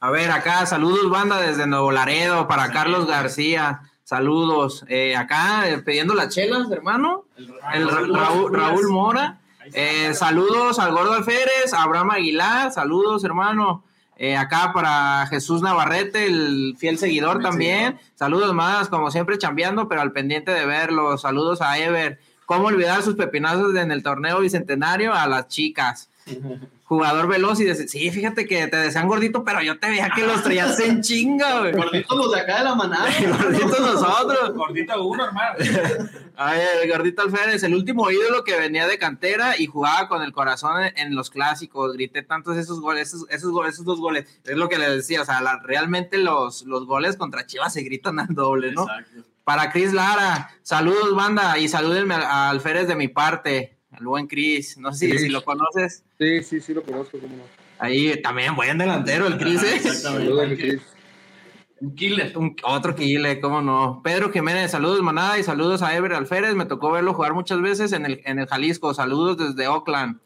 [0.00, 3.80] A ver, acá, saludos, banda, desde Nuevo Laredo, para Carlos García.
[4.04, 4.84] Saludos.
[4.88, 7.24] Eh, acá, eh, pidiendo las chelas, hermano.
[7.72, 9.38] El Ra- Raúl, Raúl Mora.
[9.72, 12.70] Eh, saludos al Gordo Alférez, a Abraham Aguilar.
[12.72, 13.84] Saludos, hermano.
[14.22, 17.98] Eh, acá para Jesús Navarrete, el fiel seguidor también.
[18.14, 21.22] Saludos más, como siempre, chambeando, pero al pendiente de verlos.
[21.22, 22.20] Saludos a Ever.
[22.46, 26.08] ¿Cómo olvidar sus pepinazos en el torneo bicentenario a las chicas?
[26.92, 30.26] Jugador veloz y dice, sí, fíjate que te desean gordito, pero yo te veía que
[30.26, 31.72] los traías en chinga, güey.
[31.72, 33.08] Gorditos los de acá de la manada.
[33.42, 34.54] Gorditos nosotros.
[34.54, 35.56] Gordita uno, hermano.
[36.36, 40.22] A ver, el gordito Alférez, el último ídolo que venía de cantera y jugaba con
[40.22, 41.94] el corazón en, en los clásicos.
[41.94, 44.26] Grité tantos esos goles, esos, esos, goles, esos dos goles.
[44.44, 47.82] Es lo que le decía, o sea, la- realmente los, los goles contra Chivas se
[47.82, 48.82] gritan al doble, ¿no?
[48.82, 49.22] Exacto.
[49.44, 54.26] Para Cris Lara, saludos, banda, y salúdenme a, a Alférez de mi parte, al buen
[54.26, 54.78] Cris.
[54.78, 56.04] No sé si, lo conoces.
[56.18, 57.42] Sí, sí, sí lo conozco, cómo no.
[57.78, 59.76] Ahí también, buen delantero, el Cris, ¿eh?
[59.76, 60.26] Exactamente.
[60.68, 60.82] Saludos.
[61.80, 62.38] Un killer.
[62.38, 64.00] Un- otro Kile, cómo no.
[64.04, 66.54] Pedro Jiménez, saludos, manada, y saludos a Ever Alférez.
[66.54, 68.94] Me tocó verlo jugar muchas veces en el, en el Jalisco.
[68.94, 70.20] Saludos desde Oakland.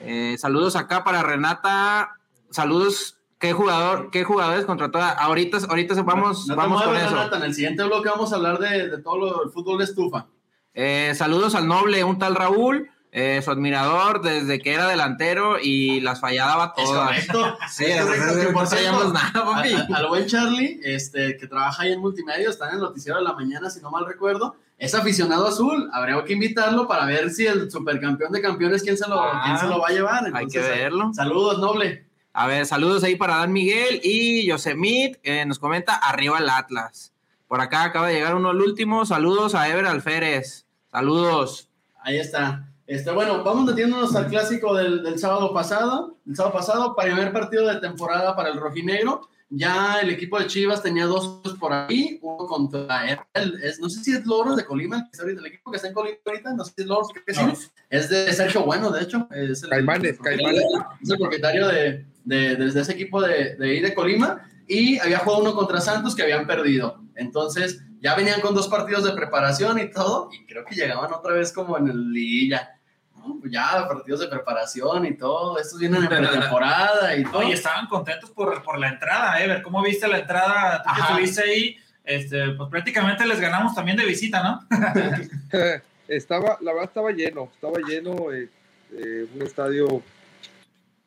[0.00, 2.16] Eh, saludos acá para Renata.
[2.50, 3.18] Saludos.
[3.38, 4.98] ¿Qué jugador, qué jugadores contrató?
[5.00, 7.16] Ahorita, ahorita se- vamos, No te vamos con muevas, eso.
[7.16, 9.84] Renata, En el siguiente bloque vamos a hablar de, de todo lo del fútbol de
[9.84, 10.26] estufa.
[10.74, 16.00] Eh, saludos al noble, un tal Raúl, eh, su admirador desde que era delantero y
[16.00, 17.08] las fallaba Es todas.
[17.26, 17.58] correcto.
[17.70, 18.38] Sí, Es correcto.
[18.38, 19.72] Que, no por fallamos cierto, nada, papi.
[19.74, 23.18] a- a- Al buen Charlie, este, que trabaja ahí en multimedia, está en el noticiero
[23.18, 24.56] de la mañana, si no mal recuerdo.
[24.78, 25.90] Es aficionado azul.
[25.92, 29.58] Habría que invitarlo para ver si el supercampeón de campeones, quién se lo, Ah, quién
[29.58, 30.24] se lo va a llevar.
[30.34, 31.12] Hay que verlo.
[31.14, 32.06] Saludos, noble.
[32.32, 37.11] A ver, saludos ahí para Dan Miguel y Yosemit, eh, nos comenta arriba el Atlas.
[37.52, 39.04] Por acá acaba de llegar uno el último.
[39.04, 40.64] Saludos a Ever Alférez.
[40.90, 41.68] Saludos.
[42.00, 42.66] Ahí está.
[42.86, 46.16] Este, bueno, vamos metiéndonos al clásico del, del sábado pasado.
[46.26, 49.28] El sábado pasado, primer partido de temporada para el rojinegro.
[49.50, 53.52] Ya el equipo de Chivas tenía dos por ahí, uno contra él.
[53.62, 55.76] Es, no sé si es Loros de Colima, el, que está ahorita- el equipo que
[55.76, 57.44] está en Colima ahorita, no sé si es Loros, creo que sí.
[57.44, 57.52] No.
[57.90, 59.28] Es de Sergio Bueno, de hecho.
[59.30, 60.64] Es el, Caimanes, Caimanes.
[61.02, 64.48] Es el propietario de, de, de- de ese equipo de, de ahí de Colima.
[64.66, 67.02] Y había jugado uno contra Santos que habían perdido.
[67.14, 71.34] Entonces, ya venían con dos partidos de preparación y todo, y creo que llegaban otra
[71.34, 72.78] vez como en el liguilla.
[73.16, 77.38] No, pues ya, partidos de preparación y todo, estos vienen en pretemporada y todo.
[77.38, 79.46] Oye, estaban contentos por, por la entrada, ¿eh?
[79.46, 83.96] Ver cómo viste la entrada, tú que estuviste ahí, este, pues prácticamente les ganamos también
[83.96, 84.66] de visita, ¿no?
[86.08, 88.48] estaba, la verdad estaba lleno, estaba lleno, eh,
[88.92, 90.02] eh, un estadio,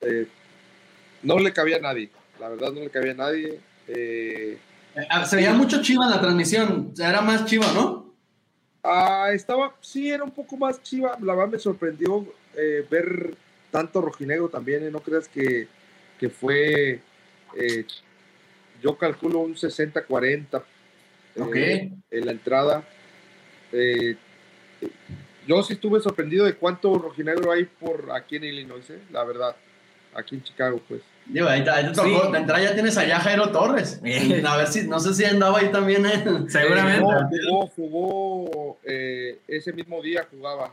[0.02, 0.28] eh,
[1.24, 3.60] no le cabía a nadie, la verdad no le cabía a nadie.
[3.88, 4.58] eh,
[5.10, 8.14] Ah, Se veía mucho chiva en la transmisión, era más chiva, ¿no?
[8.84, 13.36] ah, estaba, sí, era un poco más chiva, la verdad me sorprendió eh, ver
[13.72, 15.68] tanto rojinegro también, eh, no creas que,
[16.20, 17.02] que fue,
[17.58, 17.86] eh,
[18.82, 20.64] yo calculo un 60-40
[21.36, 21.56] eh, Ok.
[22.12, 22.84] en la entrada.
[23.74, 24.16] Eh,
[25.48, 29.56] yo sí estuve sorprendido de cuánto rojinegro hay por aquí en Illinois, eh, la verdad,
[30.14, 31.02] aquí en Chicago, pues.
[31.28, 32.32] Digo, ahí, te- ahí te tocó, Sí.
[32.32, 34.00] de entrada ya tienes allá a Jairo Torres.
[34.02, 34.46] Bien.
[34.46, 36.46] A ver si, no sé si andaba ahí también él.
[36.50, 37.00] Seguramente.
[37.02, 37.68] Jugó, jugó,
[38.48, 40.72] jugó, eh, ese mismo día jugaba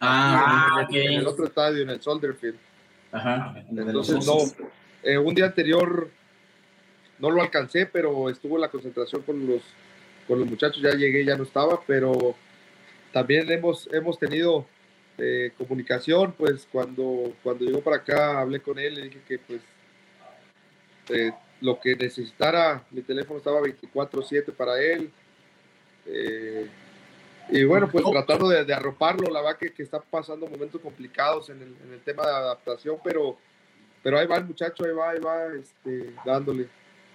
[0.00, 2.56] Ah, Ah, en, el, en el otro estadio, en el Solderfield.
[3.10, 3.56] ajá.
[3.68, 4.36] Entonces, no,
[5.02, 6.08] eh, un día anterior
[7.18, 9.62] no lo alcancé, pero estuvo en la concentración con los,
[10.28, 12.36] con los muchachos, ya llegué, ya no estaba, pero
[13.12, 14.64] también hemos, hemos tenido
[15.18, 19.60] eh, comunicación, pues cuando, cuando llegó para acá hablé con él, le dije que pues
[21.10, 25.10] eh, lo que necesitara, mi teléfono estaba 24/7 para él.
[26.06, 26.68] eh,
[27.50, 31.48] y bueno, pues tratando de, de arroparlo, la verdad que, que está pasando momentos complicados
[31.48, 33.38] en el, en el tema de adaptación, pero,
[34.02, 36.68] pero ahí va el muchacho, ahí va, ahí va, este, dándole.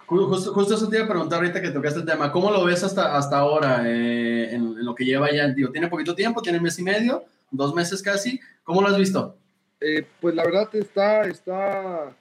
[0.07, 2.31] Ju- Justo, justo eso te iba a preguntar ahorita que tocaste el tema.
[2.31, 5.47] ¿Cómo lo ves hasta, hasta ahora eh, en, en lo que lleva ya?
[5.49, 8.39] Digo, tiene poquito tiempo, tiene mes y medio, dos meses casi.
[8.63, 9.37] ¿Cómo lo has visto?
[9.79, 12.11] Eh, pues la verdad está, está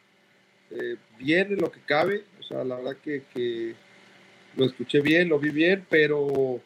[0.74, 3.74] eh, bien en lo que cabe, o sea, la verdad que, que
[4.56, 6.60] lo escuché bien, lo vi bien, pero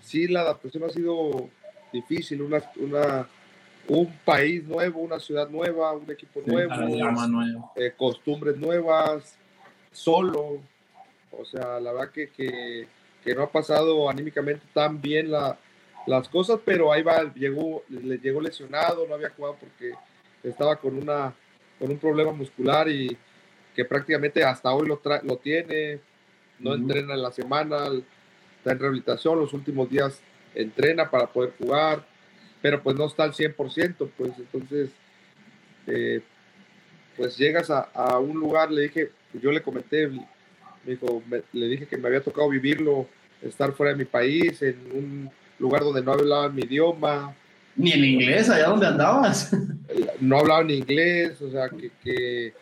[0.00, 1.48] sí la adaptación ha sido
[1.92, 3.28] difícil, una, una,
[3.88, 6.72] un país nuevo, una ciudad nueva, un equipo nuevo,
[7.76, 9.36] eh, costumbres nuevas,
[9.92, 10.60] solo,
[11.30, 12.86] o sea, la verdad que, que,
[13.22, 15.58] que no ha pasado anímicamente tan bien la,
[16.06, 19.92] las cosas, pero ahí va, llegó, le llegó lesionado, no había jugado porque
[20.42, 21.34] estaba con una
[21.78, 23.16] con un problema muscular y
[23.74, 26.00] que prácticamente hasta hoy lo, tra- lo tiene,
[26.58, 27.86] no entrena en la semana,
[28.58, 30.20] está en rehabilitación, los últimos días
[30.54, 32.04] entrena para poder jugar,
[32.60, 34.90] pero pues no está al 100%, pues entonces,
[35.86, 36.20] eh,
[37.16, 40.22] pues llegas a, a un lugar, le dije, yo le comenté, me
[40.84, 43.06] dijo, me- le dije que me había tocado vivirlo,
[43.40, 47.34] estar fuera de mi país, en un lugar donde no hablaban mi idioma,
[47.74, 49.50] Ni en inglés, allá donde andabas.
[50.20, 52.52] no hablaba ni inglés, o sea, que, que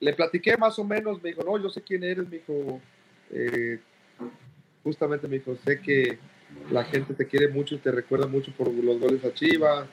[0.00, 2.80] le platiqué más o menos, me dijo, no, yo sé quién eres, me dijo,
[3.30, 3.78] eh,
[4.82, 6.18] justamente me dijo, sé que
[6.70, 9.86] la gente te quiere mucho y te recuerda mucho por los goles a Chivas.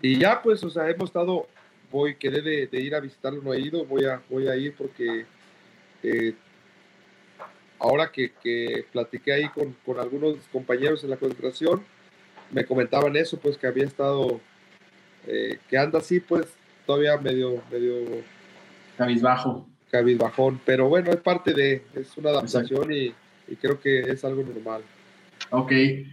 [0.00, 1.48] Y ya, pues, o sea, hemos estado,
[1.90, 5.26] voy, quedé de, ir a visitarlo, no he ido, voy a, voy a ir porque
[6.02, 6.34] eh,
[7.78, 11.82] ahora que, que platiqué ahí con, con algunos compañeros en la concentración,
[12.50, 14.40] me comentaban eso, pues que había estado,
[15.26, 16.46] eh, que anda así, pues
[16.86, 17.94] todavía medio, medio
[18.96, 19.66] Cabizbajo.
[19.90, 23.12] cabizbajón, pero bueno, es parte de, es una adaptación y,
[23.48, 24.82] y creo que es algo normal.
[25.50, 25.72] Ok,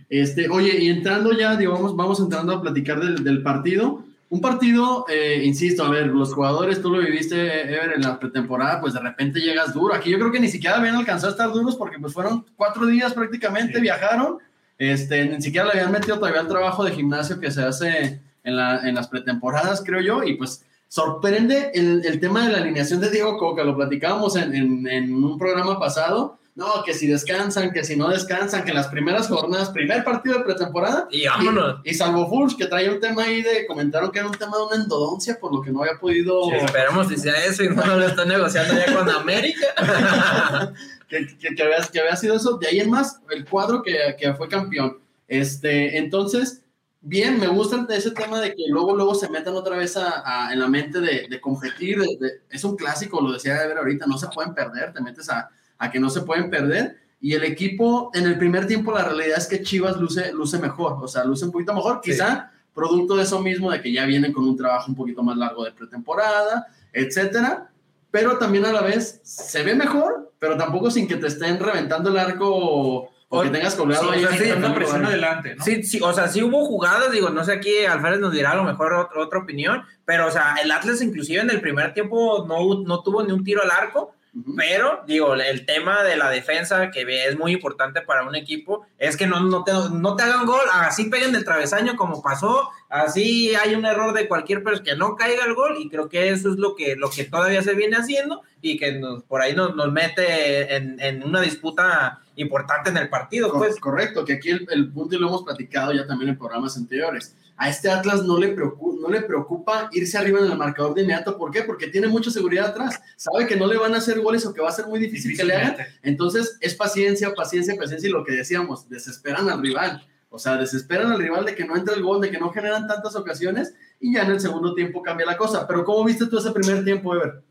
[0.10, 4.04] este, oye, y entrando ya, digo, vamos, vamos entrando a platicar del, del partido.
[4.30, 8.80] Un partido, eh, insisto, a ver, los jugadores, tú lo viviste, Ever, en la pretemporada,
[8.80, 9.94] pues de repente llegas duro.
[9.94, 12.86] Aquí yo creo que ni siquiera habían alcanzado a estar duros porque pues fueron cuatro
[12.86, 13.82] días prácticamente, Sí.
[13.82, 14.38] viajaron,
[14.78, 18.56] este, ni siquiera le habían metido todavía el trabajo de gimnasio que se hace en,
[18.56, 23.00] la, en las pretemporadas, creo yo, y pues sorprende el, el tema de la alineación
[23.00, 27.72] de Diego Coca, lo platicábamos en, en, en un programa pasado, no, que si descansan,
[27.72, 31.80] que si no descansan, que en las primeras jornadas, primer partido de pretemporada, Y vámonos.
[31.86, 34.58] y, y salvo Fulch, que traía un tema ahí de, comentaron que era un tema
[34.58, 37.70] de una endodoncia, por lo que no había podido, Sí, esperemos que sea eso y
[37.70, 39.66] no lo están negociando ya con América.
[41.08, 43.98] que, que, que había, que había sido eso, de ahí en más, el cuadro que,
[44.20, 44.98] que fue campeón.
[45.30, 46.61] Este, entonces,
[47.02, 50.54] bien, me gusta ese tema de que luego, luego se metan otra vez a, a-
[50.54, 54.06] en la mente de, de competir, de- de- es un clásico, lo decía Ever ahorita,
[54.06, 57.44] no se pueden perder, te metes a, a que no se pueden perder, y el
[57.44, 61.24] equipo, en el primer tiempo, la realidad es que Chivas luce, luce mejor, o sea,
[61.24, 62.12] luce un poquito mejor, Sí.
[62.12, 65.38] quizá producto de eso mismo, de que ya vienen con un trabajo un poquito más
[65.38, 67.70] largo de pretemporada, etcétera,
[68.10, 72.10] pero también a la vez se ve mejor, pero tampoco sin que te estén reventando
[72.10, 74.26] el arco o, que tengas colgado sí, ahí.
[74.26, 75.64] o sea, en sí, presión adelante, ¿no?
[75.64, 78.56] Sí, sí, o sea, sí hubo jugadas, digo, no sé aquí Alfred nos dirá a
[78.56, 82.46] lo mejor ot- otra opinión, pero o sea, el Atlas inclusive en el primer tiempo
[82.48, 84.14] no, no tuvo ni un tiro al arco
[84.56, 89.18] Pero, digo, el tema de la defensa, que es muy importante para un equipo, es
[89.18, 93.54] que no, no, te, no te hagan gol, así peguen del travesaño como pasó, así
[93.56, 96.50] hay un error de cualquier persona que no caiga el gol, y creo que eso
[96.50, 99.76] es lo que, lo que todavía se viene haciendo y que nos, por ahí nos,
[99.76, 103.78] nos mete en, en una disputa importante en el partido, pues.
[103.82, 107.36] Correcto, que aquí el, el punto y lo hemos platicado ya también en programas anteriores.
[107.58, 111.02] A este Atlas no le, preocupa, no le preocupa irse arriba en el marcador de
[111.02, 111.38] inmediato.
[111.38, 111.64] ¿Por qué?
[111.64, 113.02] Porque tiene mucha seguridad atrás.
[113.16, 115.38] Sabe que no le van a hacer goles o que va a ser muy difícil
[115.38, 115.78] que le hagan.
[116.02, 120.04] Entonces es paciencia, paciencia, paciencia y lo que decíamos, desesperan al rival.
[120.30, 122.88] O sea, desesperan al rival de que no entre el gol, de que no generan
[122.88, 125.68] tantas ocasiones y ya en el segundo tiempo cambia la cosa.
[125.68, 127.44] Pero ¿cómo viste tú ese primer tiempo, Ever?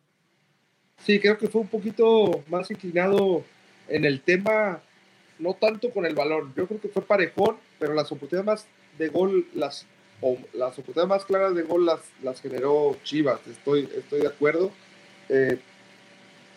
[1.05, 3.45] Sí, creo que fue un poquito más inclinado
[3.89, 4.81] en el tema,
[5.39, 6.53] no tanto con el balón.
[6.57, 8.67] Yo creo que fue parejón, pero las oportunidades más
[9.01, 9.87] de gol, las,
[10.21, 13.41] o las oportunidades más claras de gol las, las generó Chivas.
[13.47, 14.71] Estoy, estoy de acuerdo.
[15.29, 15.59] Eh,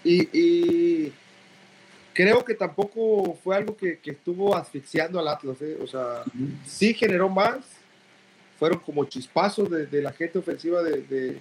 [0.03, 1.13] y, y
[2.13, 5.62] creo que tampoco fue algo que, que estuvo asfixiando al Atlas.
[5.62, 5.77] ¿eh?
[5.82, 6.23] O sea,
[6.67, 7.60] sí generó más.
[8.60, 11.38] Fueron como chispazos de, de la gente ofensiva de- de-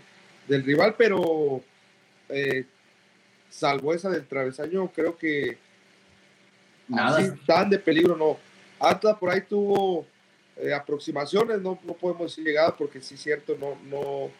[0.48, 1.60] del rival, pero
[2.28, 2.64] eh,
[3.48, 5.56] salvo esa del travesaño, creo que
[6.88, 7.18] Nada.
[7.18, 8.38] así tan de peligro no.
[8.80, 10.04] Atlas por ahí tuvo
[10.56, 14.30] eh, aproximaciones, no, no podemos decir llegada porque sí es cierto, no, no,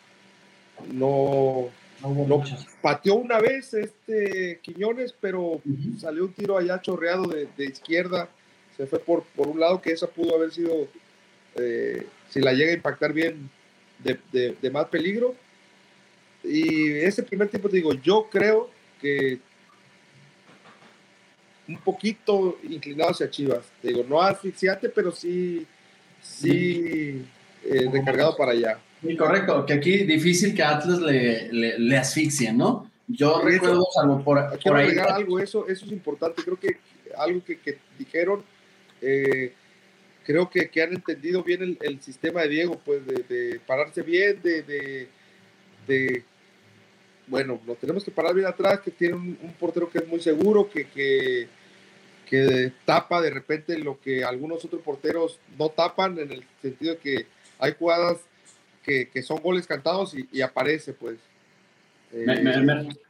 [0.93, 1.71] no,
[2.03, 2.45] No no
[2.81, 5.61] pateó una vez este Quiñones, pero
[5.99, 8.29] salió un tiro allá chorreado de, de izquierda,
[8.77, 10.89] se fue por, por un lado que esa pudo haber sido,
[11.57, 13.49] eh, si la llega a impactar bien,
[13.99, 15.35] de, de- de más peligro.
[16.45, 18.69] Y ese primer tiempo, te digo, yo creo
[19.01, 19.39] que
[21.69, 23.65] un poquito inclinado hacia Chivas.
[23.81, 25.67] Te digo, no asfixiante, pero sí,
[26.23, 27.25] sí
[27.65, 28.79] eh, recargado para allá.
[29.05, 32.91] Sí, correcto, que aquí difícil que Atlas le, le, le asfixie, ¿no?
[33.09, 34.85] Yo eso- recuerdo, salvo por, por ahí.
[34.87, 36.43] agregar algo, eso, eso es importante.
[36.43, 36.77] Creo que
[37.17, 38.43] algo que, que dijeron,
[39.01, 39.53] eh,
[40.25, 44.03] creo que, que han entendido bien el, el sistema de Diego, pues de, de pararse
[44.03, 45.09] bien, de, de,
[45.89, 46.25] de-
[47.27, 50.21] bueno, nos tenemos que parar bien atrás, que tiene un, un portero que es muy
[50.21, 51.49] seguro, que, que,
[52.29, 56.99] que tapa de repente lo que algunos otros porteros no tapan, en el sentido de
[56.99, 57.27] que
[57.59, 58.19] hay jugadas
[58.83, 61.17] que, que son goles cantados y, aparece, pues.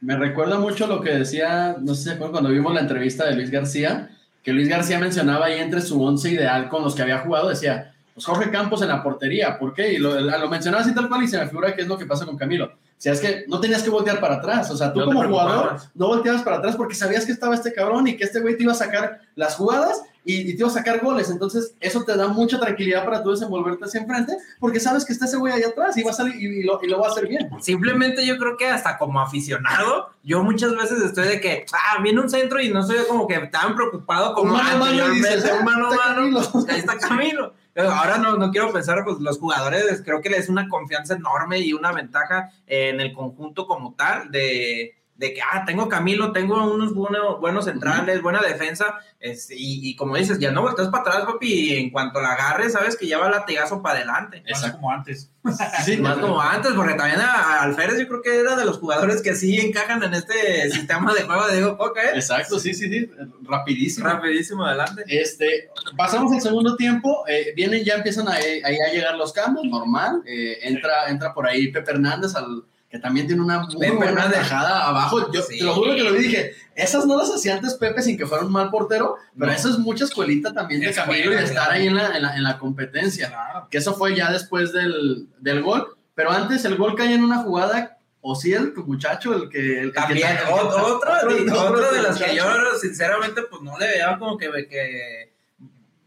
[0.01, 3.25] Me recuerda mucho lo que decía, no sé si se acuerdan cuando vimos la entrevista
[3.25, 4.09] de Luis García,
[4.43, 7.93] que Luis García mencionaba ahí entre su once ideal con los que había jugado, decía,
[8.13, 9.93] pues Jorge Campos en la portería, ¿por qué?
[9.93, 12.05] Y lo, lo mencionaba así tal cual y se me figura que es lo que
[12.05, 12.71] pasa con Camilo.
[12.97, 15.23] O sea, es que no tenías que voltear para atrás, o sea, tú No como
[15.23, 18.55] jugador no volteabas para atrás porque sabías que estaba este cabrón y que este güey
[18.55, 22.03] te iba a sacar las jugadas y, y te iba a sacar goles, entonces eso
[22.05, 25.51] te da mucha tranquilidad para tú desenvolverte hacia enfrente porque sabes que está ese güey
[25.51, 27.49] ahí atrás y va a salir y, y lo, y lo va a hacer bien.
[27.59, 32.21] Simplemente yo creo que hasta como aficionado, yo muchas veces estoy de que, ah, viene
[32.21, 35.59] un centro y no estoy como que tan preocupado como Un mano mano dices, mano
[35.59, 36.41] "Ah, mano, está Camilo".
[36.69, 37.53] ahí está Camilo.
[37.75, 41.59] Ahora no, no quiero pensar, pues los jugadores creo que les es una confianza enorme
[41.59, 46.73] y una ventaja en el conjunto como tal de, de que, ah, tengo Camilo, tengo
[46.73, 51.01] unos buenos, buenos centrales, buena defensa, este, y, y como dices, ya no volteas para
[51.01, 54.43] atrás, papi, y en cuanto la agarres, sabes que ya va latigazo para adelante.
[54.49, 55.29] Más como antes.
[55.83, 58.77] Sí, Más como antes, porque también a, a Alférez yo creo que era de los
[58.77, 62.11] jugadores que sí encajan en este sistema de juego de Diego Coca, ¿eh?
[62.15, 63.11] Exacto, sí, sí, sí,
[63.43, 64.07] rapidísimo.
[64.07, 65.03] Rapidísimo adelante.
[65.05, 69.65] Este, pasamos al segundo tiempo, eh, vienen, ya empiezan a, ahí a llegar los cambios,
[69.65, 73.95] normal, eh, entra, entra por ahí Pepe Hernández, al, que también tiene una muy Pepe
[73.95, 75.57] buena tajada abajo, yo Sí.
[75.57, 78.27] te lo juro que lo vi, dije, esas no las hacía antes Pepe sin que
[78.27, 79.57] fuera un mal portero, pero No.
[79.57, 81.71] eso es mucha escuelita también de Escuela, Camilo y de estar claro.
[81.71, 83.67] ahí en la, en la, en la competencia, Claro.
[83.71, 87.37] que eso fue ya después del, del gol, pero antes el gol cae en una
[87.39, 89.79] jugada, o sí el muchacho, el que...
[89.81, 92.45] El, que- También, el que- otro, otro- de- otro las que yo
[92.79, 95.32] sinceramente pues no le veía como que, que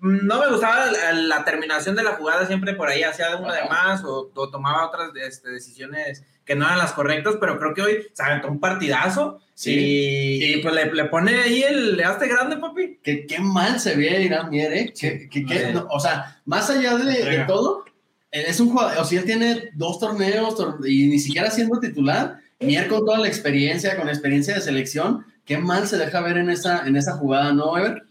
[0.00, 3.68] no me gustaba la, la terminación de la jugada siempre por ahí hacía una de
[3.68, 7.82] más o, o tomaba otras este, decisiones que no eran las correctas, pero creo que
[7.82, 9.70] hoy se aventó un partidazo Sí.
[9.72, 12.98] y, y, pues le, le pone ahí el le hace grande, papi.
[13.02, 14.92] que qué mal se ve Irán Mier, ¿eh?
[14.94, 15.30] Sí.
[15.72, 17.86] no, o sea, más allá de, todo,
[18.30, 21.80] él es un jugador, o sea, él tiene dos torneos tor- y ni siquiera siendo
[21.80, 26.36] titular, Mier con toda la experiencia, con experiencia de selección, qué mal se deja ver
[26.36, 28.02] en esa, en esa jugada, ¿no, Ever?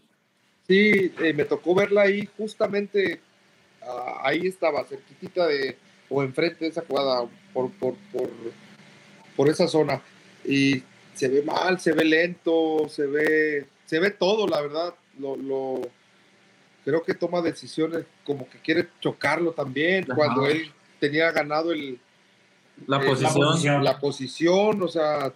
[0.66, 3.20] Sí, eh, me tocó verla ahí, justamente
[3.82, 5.76] ah, ahí estaba, cerquitita de,
[6.08, 8.28] o enfrente de esa jugada, por, por, por,
[9.36, 10.02] por esa zona.
[10.44, 10.82] Y
[11.14, 14.94] se ve mal, se ve lento, se ve, se ve todo, la verdad.
[15.18, 15.82] Lo, lo-
[16.84, 20.14] creo que toma decisiones como que quiere chocarlo también, Ajá.
[20.14, 21.98] cuando él tenía ganado el,
[22.86, 23.82] La eh, posición.
[23.82, 25.32] la posición, o sea,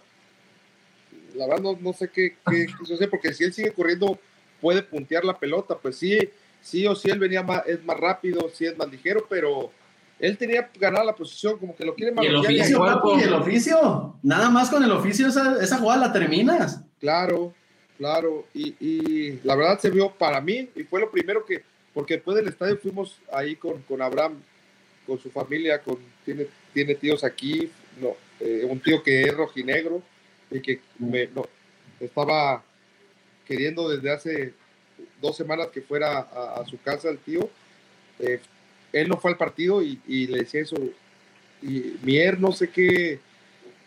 [1.35, 4.17] la verdad no, no sé qué, qué quiso hacer, porque si él sigue corriendo,
[4.61, 5.75] puede puntear la pelota.
[5.77, 6.17] Pues sí,
[6.61, 9.71] sí o sí él venía más, es más rápido, sí es más ligero, pero
[10.19, 12.79] él tenía ganada la posición, como que lo quiere Y el manotear y ahí- oficio,
[12.79, 14.15] papi, el oficio.
[14.21, 16.81] Nada más con el oficio esa, esa jugada la terminas.
[16.99, 17.53] Claro,
[17.97, 18.45] claro.
[18.53, 22.37] Y, y la verdad se vio para mí, y fue lo primero que, porque después
[22.37, 24.35] del estadio fuimos ahí con, con Abraham,
[25.07, 28.09] con su familia, con, tiene, tiene tíos aquí, no,
[28.39, 30.01] eh, un tío que es rojinegro
[30.51, 31.45] y que me, no,
[31.99, 32.63] estaba
[33.51, 34.53] queriendo desde hace
[35.21, 37.49] dos semanas que fuera a, a su casa el tío.
[38.19, 38.39] Eh,
[38.93, 40.77] él no fue al partido y, y le decía eso.
[41.61, 43.19] Y Mier, no sé qué,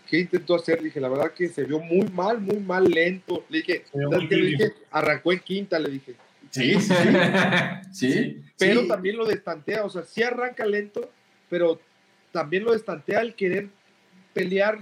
[0.08, 0.82] qué intentó hacer.
[0.82, 3.46] Dije, la verdad que se vio muy mal, muy mal, lento.
[3.48, 3.84] Le dije.
[3.94, 6.14] Le dije, arrancó en quinta, le dije.
[6.50, 6.94] Sí, sí,
[7.92, 8.12] sí.
[8.12, 8.42] sí.
[8.58, 8.88] Pero sí.
[8.88, 11.10] también lo destantea, o sea, sí arranca lento,
[11.48, 11.80] pero
[12.32, 13.68] también lo destantea el querer
[14.34, 14.78] pelear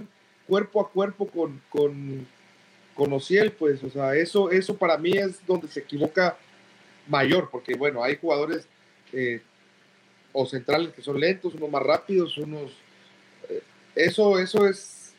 [0.47, 2.27] cuerpo a cuerpo con, con,
[2.95, 6.37] con Ociel, pues, o sea, eso, eso para mí es donde se equivoca
[7.07, 8.67] mayor, porque bueno, hay jugadores
[9.11, 9.41] eh,
[10.31, 12.71] o centrales que son lentos, unos más rápidos, unos...
[13.49, 13.61] eh,
[13.95, 15.13] eso, eso es,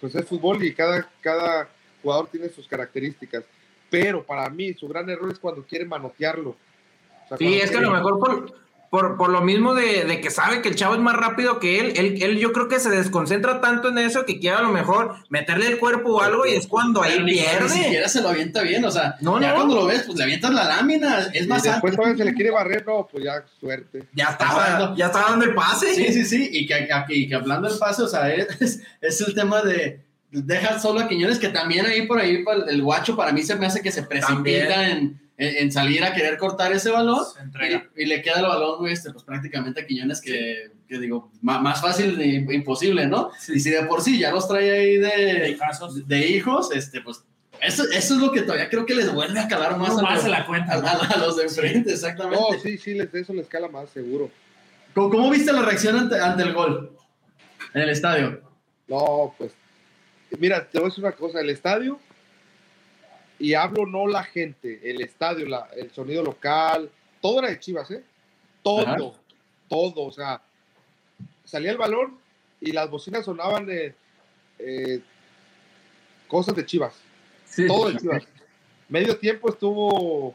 [0.00, 1.68] pues es fútbol y cada, cada
[2.02, 3.44] jugador tiene sus características.
[3.88, 6.50] Pero para mí su gran error es cuando quiere manotearlo.
[6.50, 8.65] O sea, Sí, es que a lo mejor por,
[8.96, 11.80] por, por lo mismo de, de que sabe que el chavo es más rápido que
[11.80, 14.70] él, él, él yo creo que se desconcentra tanto en eso que quiere a lo
[14.70, 17.68] mejor meterle el cuerpo o algo y es cuando ahí ni, ni pierde.
[17.68, 19.56] siquiera se lo avienta bien, o sea, No, ya no.
[19.56, 21.96] cuando lo ves, pues le avientas la lámina, es Y más después antes.
[21.96, 24.04] todavía se le quiere barrer, no, pues ya suerte.
[24.14, 25.94] Ya estaba, ya estaba dando el pase.
[25.94, 29.20] Sí, sí, sí, y que, que- y que hablando del pase, o sea, es, es
[29.20, 33.14] el tema de dejar solo a Quiñones, que también ahí por ahí pa- el guacho
[33.14, 36.72] para mí se me hace que se precipita en, en- en salir a querer cortar
[36.72, 37.24] ese balón
[37.96, 41.30] y, y le queda el balón, güey, este, pues prácticamente a Quiñones que, que digo,
[41.42, 43.30] más fácil de imposible, ¿no?
[43.48, 46.06] Y si de por sí ya los trae ahí de, casos.
[46.08, 47.22] de hijos, este, pues
[47.60, 50.02] eso, eso es lo que todavía creo que les vuelve a calar más, No a,
[50.02, 50.72] más los, se la cuenta.
[50.74, 52.38] a- a- a los de enfrente, exactamente.
[52.54, 54.30] No, sí, sí, les, eso les cala más, seguro.
[54.94, 56.92] ¿Cómo, cómo viste la reacción ante, ante el gol
[57.74, 58.40] en el estadio?
[58.88, 59.52] No, pues,
[60.38, 61.98] mira, te voy a decir una cosa, el estadio,
[63.38, 67.90] y hablo no la gente, el estadio, la- el sonido local, todo era de Chivas,
[67.90, 68.02] ¿eh?
[68.62, 68.96] Todo, Ajá.
[69.68, 70.40] todo, o sea,
[71.44, 72.18] salía el balón
[72.60, 73.94] y las bocinas sonaban eh,
[74.58, 75.00] eh,
[76.28, 76.94] cosas de Chivas.
[77.44, 77.66] Sí.
[77.66, 78.22] todo de Chivas.
[78.88, 80.34] Medio tiempo estuvo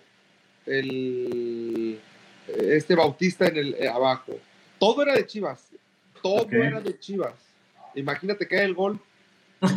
[0.66, 2.00] el
[2.48, 4.34] este Bautista en el eh, abajo.
[4.80, 5.68] Todo era de Chivas.
[6.22, 7.34] Todo era de Chivas.
[7.96, 9.00] Imagínate que hay el gol,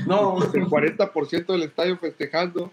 [0.06, 2.72] No, el 40% del estadio festejando.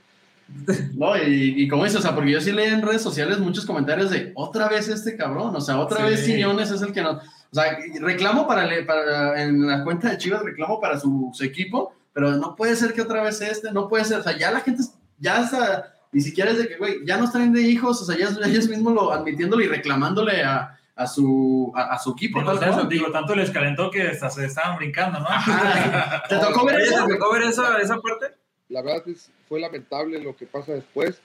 [0.93, 3.65] No, y, y como dices, o sea, porque yo sí leí en redes sociales muchos
[3.65, 6.03] comentarios de otra vez este cabrón, o sea, otra Sí.
[6.03, 7.15] vez Quiñones es el que nos.
[7.17, 11.43] O sea, reclamo para, le- para en la cuenta de Chivas, reclamo para su, su
[11.43, 14.51] equipo, pero no puede ser que otra vez este, no puede ser, o sea, ya
[14.51, 14.83] la gente,
[15.19, 18.17] ya hasta, ni siquiera es de que, güey, ya no están de hijos, o sea,
[18.17, 22.39] ya ellos mismos lo admitiéndolo y reclamándole a, a su, a, a su equipo.
[22.41, 25.27] Eso, digo, tanto les calentó que hasta se estaban brincando, ¿no?
[25.27, 26.23] Ajá.
[26.29, 27.05] ¿Te tocó ver eso?
[27.05, 28.27] ¿te tocó ver esa, esa parte?
[28.71, 31.19] La verdad es, fue lamentable lo que pasa después.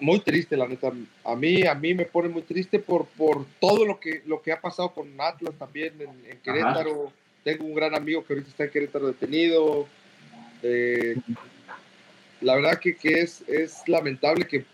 [0.00, 0.92] Muy triste, la neta.
[1.24, 4.52] A mí, a mí me pone muy triste por, por todo lo que, lo que
[4.52, 7.12] ha pasado con Atlas también en, en Querétaro.
[7.44, 9.86] Tengo un gran amigo que ahorita está en Querétaro detenido.
[10.62, 11.16] Eh,
[12.40, 14.64] la verdad que, que es, es lamentable que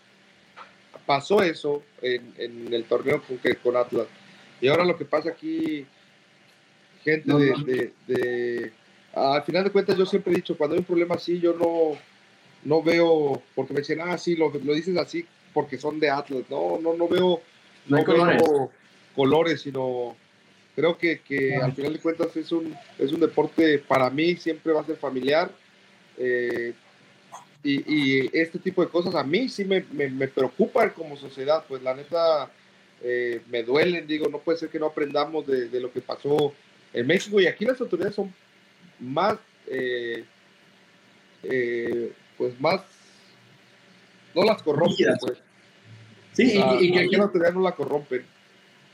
[1.06, 4.06] pasó eso en, en el torneo con, con Atlas.
[4.60, 5.86] Y ahora lo que pasa aquí,
[7.04, 7.64] gente No, de, no.
[7.64, 8.72] de- de-
[9.14, 11.98] al final de cuentas yo siempre he dicho, cuando hay un problema así, yo no,
[12.64, 16.44] no veo, porque me dicen, ah, sí, lo, lo dices así porque son de Atlas.
[16.50, 17.40] No, no, no veo,
[17.86, 18.42] No hay veo colores.
[19.16, 20.16] colores, sino
[20.76, 24.72] creo que, que al final de cuentas es un, es un deporte para mí, siempre
[24.72, 25.50] va a ser familiar.
[26.16, 26.74] eh,
[27.64, 31.64] y, y este tipo de cosas a mí sí me, me, me preocupan como sociedad,
[31.68, 32.48] pues la neta
[33.02, 36.52] eh, me duelen, digo, no puede ser que no aprendamos de, de lo que pasó
[36.92, 38.32] en México y aquí las autoridades son
[39.01, 39.36] más,
[39.66, 40.24] eh,
[41.42, 42.80] eh, pues más,
[44.34, 45.38] no las corrompen, pues.
[46.32, 48.24] Sí, y- O sea, y, que aquí las autoridades no la corrompen.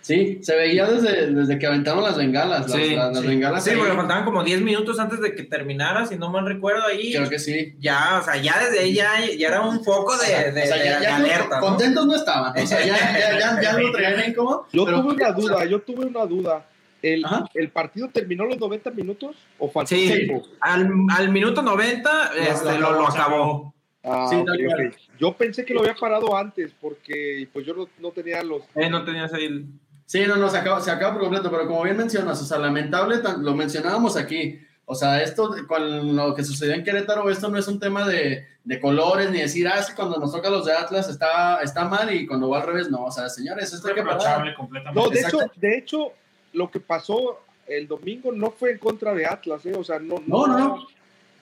[0.00, 2.68] Sí, se veía desde, desde que aventaron las bengalas.
[2.68, 3.26] Las, Sí, las- las sí.
[3.26, 3.76] bengalas Sí, ahí.
[3.78, 7.14] porque faltaban como 10 minutos antes de que terminara, si no mal recuerdo ahí.
[7.14, 7.74] Creo que sí.
[7.80, 10.76] Ya, o sea, ya desde ahí ya, ya era un foco de, de, O sea,
[10.84, 11.60] ya, de ya no- alerta, ¿no?
[11.66, 12.52] contentos no estaban.
[12.62, 14.66] O sea, ya, ya, ya, ya lo traían como.
[14.74, 16.66] Yo pero- tuve una duda, yo tuve una duda.
[17.12, 17.24] ¿El.
[17.54, 20.06] ¿El partido terminó los 90 minutos o faltó Sí.
[20.06, 20.42] tiempo?
[20.60, 23.74] Al, al minuto 90 este, lo, lo acabó.
[24.02, 24.86] Ah, Sí, ok, tal cual.
[24.88, 24.96] ok.
[25.18, 28.62] Yo pensé que lo había parado antes porque pues yo no, no tenía los...
[28.74, 29.66] Eh, no tenías ahí el...
[30.06, 32.58] Sí, no, no, se acaba, se acaba por completo, pero como bien mencionas, o sea,
[32.58, 37.56] lamentable, lo mencionábamos aquí, O sea, esto con lo que sucedió en Querétaro, esto no
[37.56, 40.66] es un tema de, de colores ni decir, ah, es que cuando nos toca los
[40.66, 43.04] de Atlas está, está mal y cuando va al revés, no.
[43.04, 44.18] O sea, señores, esto hay que parar.
[44.18, 45.00] reprochable completamente.
[45.00, 46.12] No, de hecho, de hecho,
[46.54, 49.74] lo que pasó el domingo no fue en contra de Atlas, ¿eh?
[49.76, 50.86] O sea, no, No, no, no.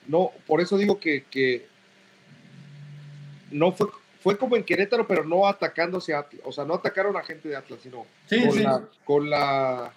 [0.07, 1.65] no, por eso digo que, que
[3.51, 3.87] no fue,
[4.21, 7.49] fue como en Querétaro, pero no atacándose a Atlas, o sea, no atacaron a gente
[7.49, 8.63] de Atlas, sino Sí, con, sí.
[8.63, 9.93] La, con la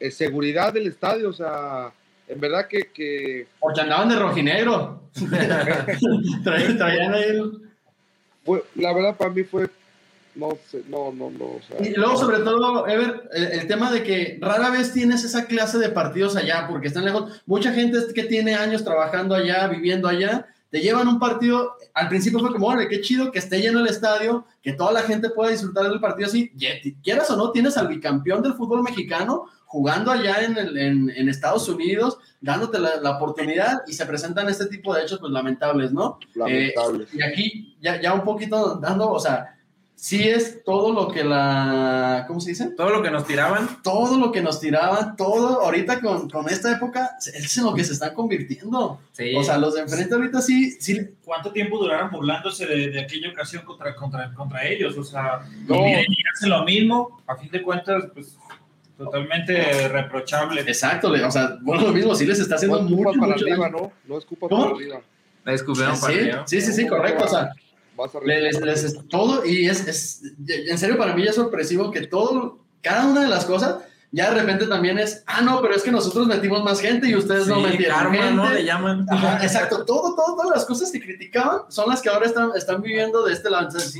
[0.00, 1.92] eh, seguridad del estadio, o sea,
[2.28, 5.02] en verdad que, que Porque andaban de rojinegro.
[6.44, 7.62] Traían, traían ahí el-
[8.76, 9.68] la verdad para mí fue,
[10.36, 10.48] no
[10.88, 14.38] no, no, no, o sea, Y luego, sobre todo, Ever, el, el tema de que
[14.40, 17.42] rara vez tienes esa clase de partidos allá, porque están lejos.
[17.46, 21.74] Mucha gente que tiene años trabajando allá, viviendo allá, te llevan un partido.
[21.94, 25.02] Al principio fue como, órale, qué chido que esté lleno el estadio, que toda la
[25.02, 26.52] gente pueda disfrutar del partido así.
[27.02, 31.28] Quieras o no, tienes al bicampeón del fútbol mexicano jugando allá en, el- en- en
[31.28, 35.92] Estados Unidos, dándote la, la oportunidad y se presentan este tipo de hechos, pues lamentables,
[35.92, 36.18] ¿no?
[36.34, 37.04] lamentable.
[37.04, 39.55] Eh, y aquí ya, ya un poquito dando, o sea,
[39.98, 42.68] sí es todo lo que la, ¿cómo se dice?
[42.76, 43.82] Todo lo que nos tiraban.
[43.82, 47.82] Todo lo que nos tiraban, todo ahorita con, con esta época, es en lo que
[47.82, 49.00] se están convirtiendo.
[49.12, 49.34] Sí.
[49.34, 53.30] O sea, los de enfrente ahorita sí, sí, ¿Cuánto tiempo duraron burlándose de, de aquella
[53.30, 54.96] ocasión contra, contra, contra ellos?
[54.96, 55.76] O sea, No.
[55.86, 58.36] y, y hacen lo mismo, a fin de cuentas, pues
[58.98, 60.60] totalmente reprochable.
[60.62, 63.32] exacto, o sea, bueno, lo mismo, sí les está no haciendo es culpa mucho, para
[63.32, 63.68] mucho arriba.
[63.70, 63.92] ¿no?
[64.06, 64.62] No es culpa ¿Cómo?
[64.64, 65.00] para arriba.
[65.44, 66.42] La descubrieron Sí, partido.
[66.46, 67.52] sí, sí, sí, correcto, o sea,
[67.96, 71.34] Vas a Le- les- les- es todo, y es, es- en serio, para mí es
[71.34, 73.76] sorpresivo que todo, cada una de las cosas,
[74.12, 77.16] ya de repente también es, ah, no, pero es que nosotros metimos más gente y
[77.16, 78.32] ustedes no Sí, metieron karma, gente.
[78.34, 78.50] ¿no?
[78.52, 79.06] Le llaman.
[79.10, 82.80] Ajá, exacto, todo, todo, todas las cosas que criticaban son las que ahora están, están
[82.80, 83.66] viviendo de este lado.
[83.66, 83.92] Entonces,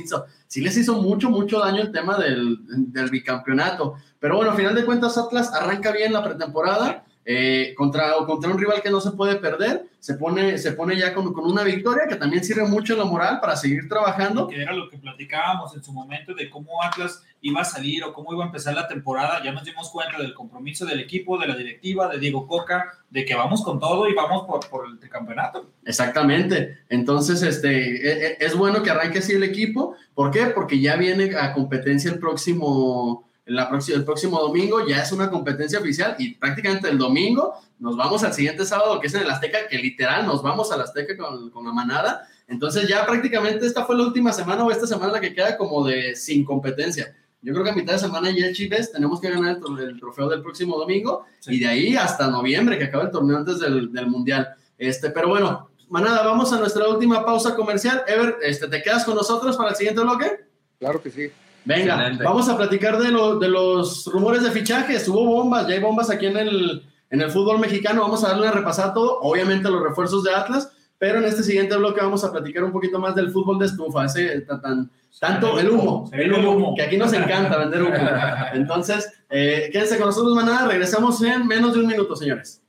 [0.47, 2.57] sí les hizo mucho, mucho daño el tema del,
[2.91, 3.95] del bicampeonato.
[4.19, 7.03] Pero bueno, al final de cuentas, Atlas arranca bien la pretemporada.
[7.29, 11.13] Eh, contra, contra un rival que no se puede perder, se pone, se pone ya
[11.13, 14.47] con, con una victoria que también sirve mucho la moral para seguir trabajando.
[14.47, 18.13] que era lo que platicábamos en su momento de cómo Atlas iba a salir o
[18.13, 21.47] cómo iba a empezar la temporada, ya nos dimos cuenta del compromiso del equipo, de
[21.47, 24.97] la directiva, de Diego Coca, de que vamos con todo y vamos por, por el
[24.97, 25.69] tricampeonato.
[25.85, 26.79] Exactamente.
[26.89, 29.95] Entonces, este, e- e- es bueno que arranque así el equipo.
[30.15, 30.45] ¿Por qué?
[30.47, 35.29] Porque ya viene a competencia el próximo, la próxima, el próximo domingo, ya es una
[35.29, 39.29] competencia oficial y prácticamente el domingo nos vamos al siguiente sábado, que es en el
[39.31, 42.27] Azteca, que literal nos vamos al Azteca con, con la manada.
[42.47, 45.85] Entonces ya prácticamente esta fue la última semana o esta semana la que queda como
[45.85, 47.15] de sin competencia.
[47.41, 49.99] Yo creo que a mitad de semana ya Chivas tenemos que ganar el, tro- el
[49.99, 51.55] trofeo del próximo domingo Sí.
[51.55, 54.47] y de ahí hasta noviembre, que acaba el torneo antes del, del Mundial.
[54.77, 58.03] Este, pero bueno, Manada, vamos a nuestra última pausa comercial.
[58.07, 60.45] Ever, este, ¿te quedas con nosotros para el siguiente bloque?
[60.79, 61.29] Claro que sí.
[61.67, 62.23] Venga, Excelente.
[62.23, 65.07] vamos a platicar de, lo- de los rumores de fichajes.
[65.09, 68.01] Hubo bombas, ya hay bombas aquí en el, en el fútbol mexicano.
[68.03, 69.19] Vamos a darle una repasada a todo.
[69.21, 72.99] Obviamente los refuerzos de Atlas, pero en este siguiente bloque vamos a platicar un poquito
[72.99, 76.73] más del fútbol de estufa, ese tan, tan- tanto el humo, Se el humo, humo.
[76.75, 77.93] que aquí nos encanta vender humo.
[78.53, 80.67] Entonces, eh, quédense con nosotros, manada.
[80.67, 82.61] Regresamos en menos de un minuto, señores.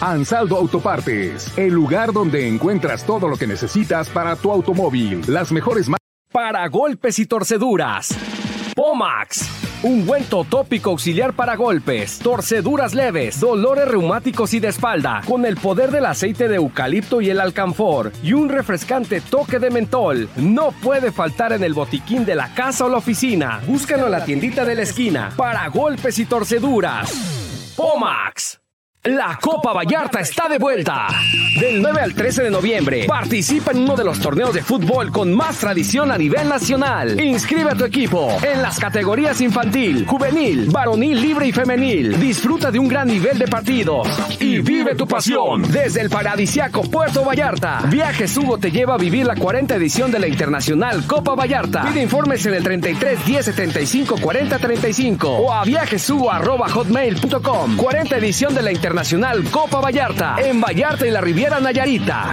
[0.00, 5.22] Ansaldo Autopartes, el lugar donde encuentras todo lo que necesitas para tu automóvil.
[5.28, 6.00] Las mejores marcas.
[6.32, 8.16] Para golpes y torceduras.
[8.76, 9.82] Pomax.
[9.82, 15.56] Un buen tópico auxiliar para golpes, torceduras leves, dolores reumáticos y de espalda, con el
[15.56, 20.28] poder del aceite de eucalipto y el alcanfor, y un refrescante toque de mentol.
[20.36, 23.60] No puede faltar en el botiquín de la casa o la oficina.
[23.66, 25.32] Búscalo en la tiendita de la esquina.
[25.36, 27.74] Para golpes y torceduras.
[27.76, 28.59] Pomax.
[29.04, 31.08] La Copa Vallarta está de vuelta.
[31.58, 35.32] Del 9 al 13 de noviembre, participa en uno de los torneos de fútbol con
[35.32, 37.18] más tradición a nivel nacional.
[37.18, 42.20] Inscribe a tu equipo en las categorías infantil, juvenil, varonil libre y femenil.
[42.20, 44.06] Disfruta de un gran nivel de partidos
[44.38, 45.62] y vive tu pasión.
[45.62, 50.18] Desde el paradisiaco Puerto Vallarta, Viajes Hugo te lleva a vivir la 40 edición de
[50.18, 51.84] la Internacional Copa Vallarta.
[51.84, 57.76] Pide informes en el 33 10 75 40 35 o a viajeshugo arroba hotmail.com.
[57.76, 58.89] 40 edición de la Internacional
[59.52, 62.32] Copa Vallarta en Vallarta y la Riviera Nayarita.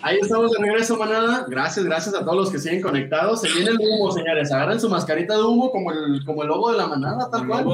[0.00, 1.44] Ahí estamos de regreso, manada.
[1.48, 3.42] Gracias, gracias a todos los que siguen conectados.
[3.42, 4.50] Se viene el humo, señores.
[4.52, 7.64] Agarren su mascarita de humo como el, como el logo de la manada, tal cual.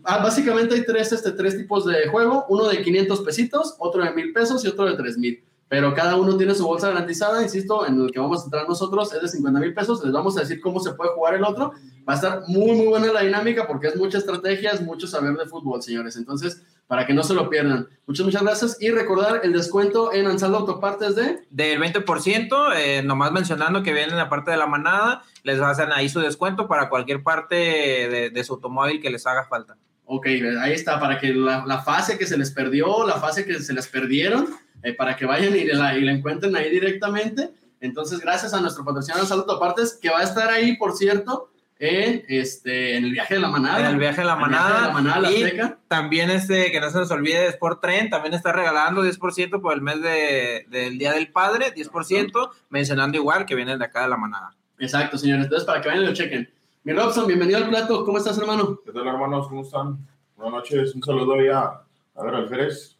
[0.05, 4.13] Ah, básicamente hay tres, este, tres tipos de juego, uno de 500 pesitos, otro de
[4.13, 5.43] 1000 pesos y otro de 3000.
[5.69, 9.13] Pero cada uno tiene su bolsa garantizada, insisto, en el que vamos a entrar nosotros
[9.13, 10.05] es de 50 mil pesos.
[10.05, 11.73] Les vamos a decir cómo se puede jugar el otro.
[12.09, 15.35] Va a estar muy, muy buena la dinámica porque es mucha estrategia, es mucho saber
[15.37, 16.17] de fútbol, señores.
[16.17, 17.89] Entonces, para que no se lo pierdan.
[18.07, 18.77] Muchas, muchas gracias.
[18.81, 24.13] Y recordar el descuento en Ansaldo Autopartes de del 20%, eh, nomás mencionando que viene
[24.13, 28.31] en la parte de la manada, les hacen ahí su descuento para cualquier parte de,
[28.31, 29.77] de su automóvil que les haga falta.
[30.07, 30.27] Ok,
[30.61, 33.73] ahí está, para que la, la fase que se les perdió, la fase que se
[33.73, 34.49] les perdieron,
[34.83, 37.51] eh, para que vayan y la, y la encuentren ahí directamente.
[37.81, 42.25] Entonces, gracias a nuestro patrocinador Salud Apartes, que va a estar ahí, por cierto, en,
[42.29, 43.81] este, en el viaje de la manada.
[43.81, 44.81] En el viaje de la El viaje manada.
[44.81, 45.79] de la manada, la y Azteca.
[45.89, 49.81] también este, que no se nos olvide, Sport Trend también está regalando 10% por el
[49.83, 54.17] mes de- del Día del Padre, 10%, mencionando igual que vienen de acá de la
[54.17, 54.55] manada.
[54.79, 55.45] Exacto, señores.
[55.45, 56.49] Entonces, para que vayan y lo chequen.
[56.85, 58.05] Mi Robson, bienvenido al plato.
[58.05, 58.79] ¿Cómo estás, hermano?
[58.85, 59.49] ¿Qué tal, hermanos?
[59.49, 59.99] ¿Cómo están?
[60.37, 60.95] Buenas noches.
[60.95, 61.81] Un saludo ahí a,
[62.23, 62.97] ver, Alférez,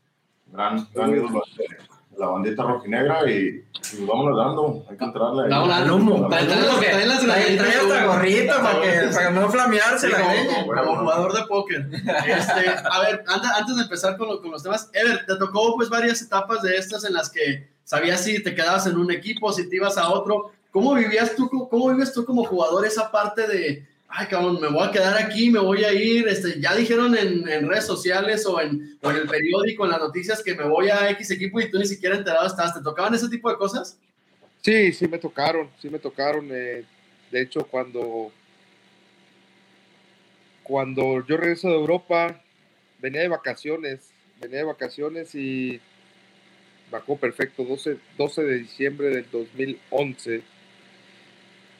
[0.53, 1.43] gran, gran ídolo
[2.19, 3.65] la bandita rojinegra y,
[3.99, 4.85] y vámonos dando.
[4.91, 5.51] Hay que entrarle ahí.
[5.51, 6.29] Da un Al humo.
[6.29, 10.65] Trae- hasta gorrito para, que, para no flamearse Sí, la como, greña.
[10.85, 11.87] como jugador de póker.
[11.93, 15.75] Este, a ver, anda- antes de empezar con, lo- con los temas, Ever, te tocó
[15.77, 19.53] pues varias etapas de estas en las que sabías si te quedabas en un equipo,
[19.53, 20.51] si te ibas a otro.
[20.71, 23.87] ¿Cómo vivías tú, cómo vives tú como jugador esa parte de,
[24.17, 26.29] ay cabrón, me voy a quedar aquí, me voy a ir?
[26.29, 30.43] Este, ya dijeron en, redes sociales o en, o en el periódico, en las noticias,
[30.43, 32.75] que me voy a X equipo y tú ni siquiera enterado estás.
[32.75, 33.99] ¿Te tocaban ese tipo de cosas?
[34.63, 36.49] Sí, sí me tocaron, sí me tocaron.
[36.53, 36.85] eh,
[37.31, 38.31] de hecho, cuando,
[40.63, 42.41] cuando yo regreso de Europa,
[43.01, 44.11] venía de vacaciones,
[44.41, 45.81] venía de vacaciones y
[46.91, 50.43] bajó perfecto, 12, 12 de diciembre del 2011.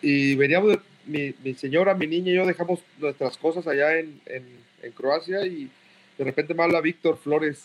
[0.03, 4.21] Y veníamos, de- mi, mi señora, mi niña y yo dejamos nuestras cosas allá en,
[4.27, 4.47] en,
[4.83, 5.71] en Croacia y
[6.19, 7.63] de repente me habla Víctor Flores.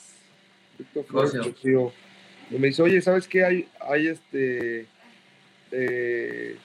[0.77, 1.33] Víctor Flores,
[2.51, 3.43] y me dice, oye, ¿sabes qué?
[3.43, 4.87] Hay, hay este...
[5.71, 6.57] eh,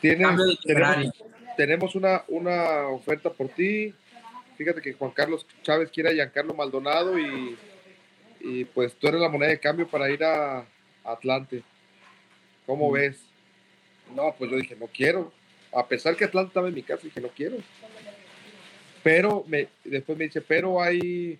[0.00, 1.24] tienes, tenemos,
[1.56, 3.94] tenemos una, una oferta por ti.
[4.56, 7.56] Fíjate que Juan Carlos Chávez quiere a Giancarlo Maldonado y,
[8.40, 10.66] y pues tú eres la moneda de cambio para ir a, a
[11.04, 11.62] Atlante.
[12.66, 13.20] ¿Cómo ves?
[14.16, 15.32] No, pues yo dije, no quiero.
[15.72, 17.56] A pesar que Atlante estaba en mi casa, dije, no quiero.
[19.02, 21.38] Pero me, después me dice, pero hay,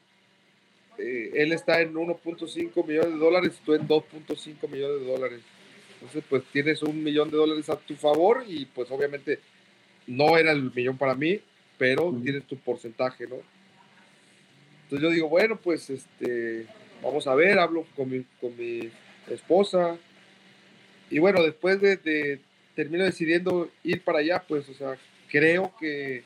[0.98, 5.40] eh, él está en 1.5 millones de dólares y tú en 2.5 millones de dólares.
[5.94, 9.40] Entonces, pues tienes un millón de dólares a tu favor y pues obviamente
[10.06, 11.40] no era el millón para mí,
[11.76, 13.36] pero tienes tu porcentaje, ¿no?
[14.84, 16.66] Entonces yo digo, bueno, pues este,
[17.02, 18.88] vamos a ver, hablo con mi, con mi
[19.28, 19.98] esposa.
[21.10, 22.40] Y bueno, después de, de-
[22.78, 24.96] termino decidiendo ir para allá, pues, o sea,
[25.28, 26.22] creo que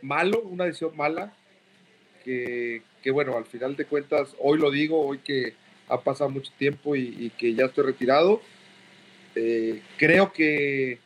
[0.00, 1.34] malo, una decisión mala,
[2.24, 5.54] que, que bueno, al final de cuentas, hoy lo digo, hoy que
[5.88, 8.42] ha pasado mucho tiempo y, y que ya estoy retirado,
[9.34, 11.00] eh, creo que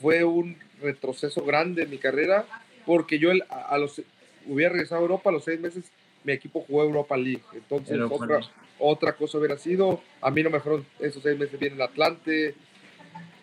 [0.00, 2.46] fue un retroceso grande en mi carrera,
[2.86, 4.00] porque yo el- a, a los,
[4.46, 5.84] hubiera regresado a Europa a los seis meses,
[6.24, 8.36] mi equipo jugó Europa League, entonces otra,
[8.78, 12.54] otra cosa hubiera sido, a mí no me fueron esos seis meses bien en Atlante,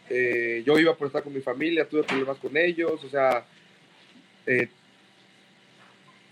[0.09, 3.45] eh, yo iba por estar con mi familia, tuve problemas con ellos, o sea,
[4.45, 4.67] eh,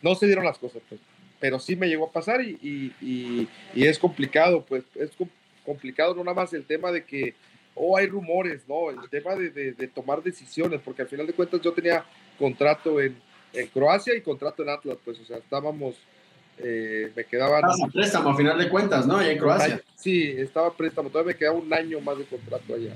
[0.02, 1.02] no se dieron las cosas, pues.
[1.40, 5.30] pero sí me llegó a pasar y, y, y- y es complicado, pues es com-
[5.66, 7.34] complicado no nada más el tema de que,
[7.76, 11.34] oh, hay rumores, no, el tema de, de- de tomar decisiones, porque al final de
[11.34, 12.06] cuentas yo tenía
[12.40, 13.16] contrato en,
[13.54, 15.96] en Croacia y contrato en Atlas, pues, o sea, estábamos,
[16.60, 17.58] eh, me quedaban...
[17.70, 19.18] Estabas a préstamo a final de cuentas, ¿no?
[19.18, 19.82] Allá en Croacia.
[19.96, 22.96] Sí, estaba préstamo, todavía me quedaba un año más de contrato allá.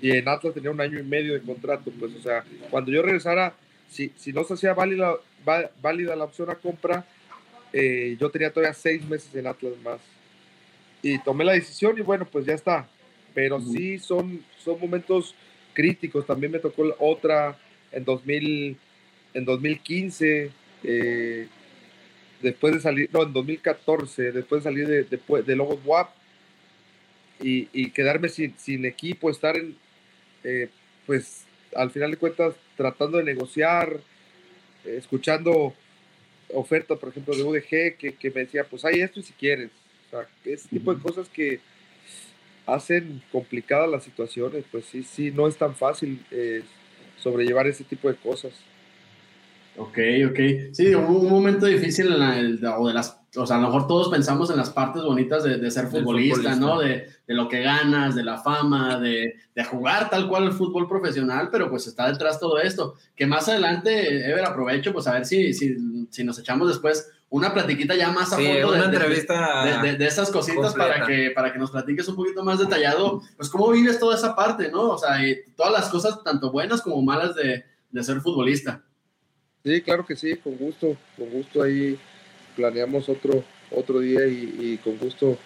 [0.00, 3.02] Y en Atlas tenía un año y medio de contrato, pues, o sea, cuando yo
[3.02, 3.54] regresara,
[3.88, 5.14] si, si no se hacía válida,
[5.48, 7.06] va- válida la opción a compra,
[7.72, 10.00] eh, yo tenía todavía seis meses en Atlas más.
[11.02, 12.88] Y tomé la decisión y bueno, pues ya está.
[13.34, 15.34] Pero sí son, son momentos
[15.74, 16.26] críticos.
[16.26, 17.56] También me tocó otra
[17.92, 18.76] en, 2000,
[19.34, 20.50] en 2015,
[20.84, 21.46] eh,
[22.42, 26.10] después de salir, no, en 2014, después de salir de, de, de Lobos WAP
[27.42, 29.76] y, y quedarme sin, sin equipo, estar en,
[30.46, 30.68] eh,
[31.06, 31.44] pues
[31.74, 34.00] al final de cuentas tratando de negociar,
[34.84, 35.74] eh, escuchando
[36.54, 39.70] ofertas, por ejemplo, de UDG, que, que me decía, pues hay esto y si quieres.
[40.06, 41.58] O sea, ese tipo de cosas que
[42.64, 46.62] hacen complicadas las situaciones, pues sí, sí, no es tan fácil eh,
[47.18, 48.52] sobrellevar ese tipo de cosas.
[49.78, 49.98] Ok,
[50.30, 50.38] ok.
[50.72, 53.66] Sí, hubo un momento difícil en la, el- o de las, o sea, a lo
[53.68, 56.60] mejor todos pensamos en las partes bonitas de, de ser futbolista, futbolista.
[56.66, 56.78] ¿no?
[56.80, 60.88] De, de lo que ganas, de la fama, de, de jugar tal cual el fútbol
[60.88, 62.94] profesional, pero pues está detrás todo esto.
[63.14, 65.76] Que más adelante, Ever, aprovecho, pues a ver si, si,
[66.10, 68.96] si nos echamos después una platiquita ya más a Sí, fondo de- una de- de-
[68.96, 69.64] entrevista.
[69.82, 70.94] de, de- de esas cositas completa.
[70.94, 74.34] para que, para que nos platiques un poquito más detallado, pues cómo vives toda esa
[74.34, 74.90] parte, ¿no?
[74.92, 78.82] O sea, y todas las cosas, tanto buenas como malas de, de ser futbolista.
[79.66, 81.98] Sí, claro que sí, con gusto, con gusto ahí
[82.54, 83.42] planeamos otro,
[83.72, 85.36] otro día y, y con gusto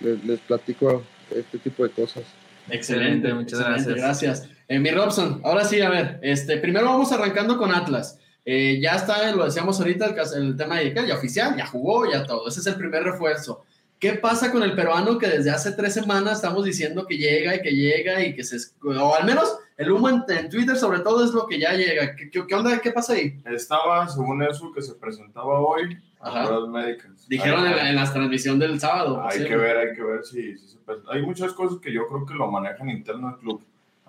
[0.00, 1.02] les, les platico
[1.34, 2.22] este tipo de cosas.
[2.68, 4.40] Excelente, muchas excelente, gracias.
[4.42, 4.56] gracias.
[4.68, 8.18] Eh, mi Robson, ahora sí, a ver, este, primero vamos arrancando con Atlas.
[8.44, 12.46] Eh, ya está, lo decíamos ahorita, el, tema de ya oficial, ya jugó, ya todo.
[12.46, 13.64] Ese es el primer refuerzo.
[13.98, 17.62] ¿Qué pasa con el peruano que desde hace tres semanas estamos diciendo que llega y
[17.62, 18.58] que llega y que se...
[18.82, 22.14] O al menos el humo en, en Twitter sobre todo es lo que ya llega.
[22.14, 22.78] ¿Qué, qué, onda?
[22.80, 23.40] ¿Qué pasa ahí?
[23.46, 26.60] Estaba, según eso, que se presentaba hoy Ajá.
[26.66, 27.26] médicas.
[27.28, 29.22] Dijeron Hay- en, en la transmisión del sábado.
[29.22, 29.44] Hay ¿sí?
[29.46, 31.12] que ver, hay que ver si, si se presenta.
[31.12, 33.62] Hay muchas cosas que yo creo que lo manejan interno del club.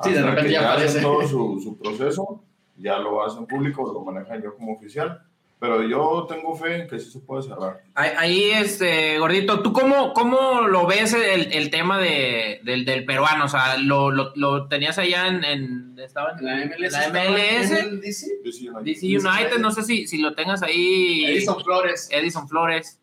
[0.04, 1.02] Sí, de Hasta repente que ya hacen aparece.
[1.02, 2.44] todo su, su proceso,
[2.78, 5.24] ya lo hacen público, lo manejan yo como oficial.
[5.62, 7.84] Pero yo tengo fe en que sí se puede cerrar.
[7.94, 13.06] Ahí, ahí, este, gordito, ¿tú cómo, cómo lo ves el, el tema de, del, del
[13.06, 13.46] peruano?
[13.46, 16.92] O sea, ¿lo, lo, lo tenías allá en, en- estaba en La MLS.
[16.92, 18.28] la MLS, en DC.
[18.44, 18.84] DC United.
[18.86, 22.10] DC United, no sé si, si lo tengas ahí, Edison Flores.
[22.12, 23.00] Edison Flores.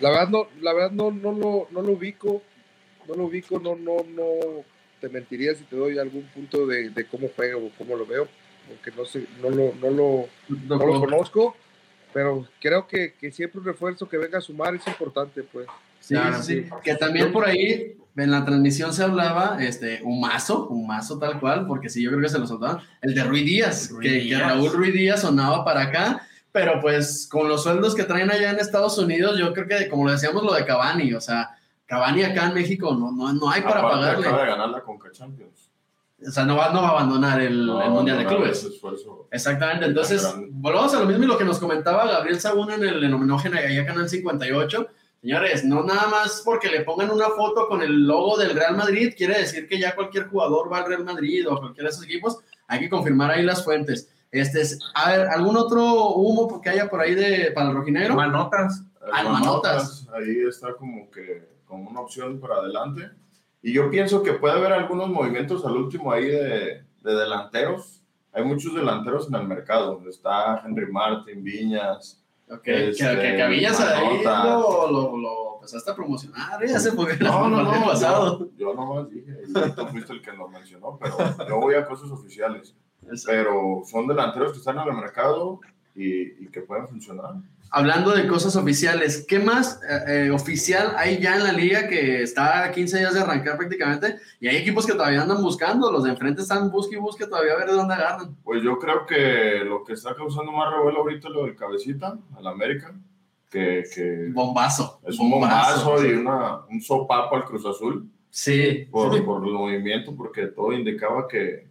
[0.00, 2.42] La verdad no, la verdad no, no lo, no lo ubico,
[3.06, 4.24] no lo ubico, no, no, no
[5.00, 8.26] te mentiría si te doy algún punto de, de cómo juega o cómo lo veo,
[8.68, 10.28] porque no sé, no lo, no lo,
[10.76, 11.56] no lo conozco,
[12.18, 15.68] pero creo que, que siempre un refuerzo que venga a sumar es importante, pues.
[16.00, 16.68] Sí, Claro, sí, sí.
[16.82, 21.38] Que también por ahí en la transmisión se hablaba, este, un mazo, un mazo tal
[21.38, 24.36] cual, porque sí, yo creo que se lo soltaban, el de Rui Díaz, que.
[24.36, 28.58] Raúl Rui Díaz sonaba para acá, pero pues con los sueldos que traen allá en
[28.58, 31.56] Estados Unidos, yo creo que, como lo decíamos, lo de Cavani, o sea,
[31.86, 34.26] Cavani acá en México no, no, no hay para Aparte, pagarle.
[34.26, 35.67] acaba de ganar la Conca Champions.
[36.26, 38.64] O sea, no va, no va a abandonar el, No, el Mundial de Clubes.
[38.64, 39.28] esfuerzo.
[39.30, 43.04] Exactamente, entonces volvamos a lo mismo y lo que nos comentaba Gabriel Sagún en el
[43.04, 44.88] en homenaje a allá Canal 58.
[45.20, 49.14] Señores, no nada más porque le pongan una foto con el logo del Real Madrid,
[49.16, 52.04] quiere decir que ya cualquier jugador va al Real Madrid o a cualquiera de esos
[52.04, 52.38] equipos,
[52.68, 54.08] hay que confirmar ahí las fuentes.
[54.30, 58.14] Este es, a ver, ¿algún otro humo que haya por ahí de, para el rojinegro?
[58.14, 58.84] Manotas.
[59.12, 59.22] Ah.
[59.22, 63.10] Manotas, Ahí está como que como una opción para adelante.
[63.62, 68.02] Y yo pienso que puede haber algunos movimientos al último ahí de, de delanteros.
[68.32, 70.00] Hay muchos delanteros en el mercado.
[70.08, 72.22] Está Henry Martin, Viñas.
[72.50, 74.44] Ok, que, Este, que, que Villas ahí Manotas.
[74.44, 77.84] lo, lo, lo empezaste a promocionar, ya se fue No, no, no.
[77.84, 78.38] pasado.
[78.56, 79.34] Yo, yo nomás dije,
[79.76, 81.16] tú fuiste el que lo mencionó, pero
[81.48, 82.74] yo voy a cosas oficiales.
[83.26, 85.60] Pero son delanteros que están en el mercado
[85.94, 87.34] y, y que pueden funcionar.
[87.70, 92.22] Hablando de cosas oficiales, ¿qué más eh, eh, oficial hay ya en la liga que
[92.22, 94.16] está a 15 días de arrancar prácticamente?
[94.40, 97.52] Y hay equipos que todavía andan buscando, los de enfrente están busque y busque todavía
[97.52, 98.36] a ver de dónde agarran.
[98.42, 102.16] Pues yo creo que lo que está causando más revuelo ahorita es lo del cabecita,
[102.36, 102.94] al América,
[103.50, 105.00] que, que Bombazo.
[105.06, 106.14] es un bombazo y sí.
[106.14, 108.86] una, un sopapo al Cruz Azul Sí.
[108.90, 111.66] por, por el movimiento, porque todo indicaba que,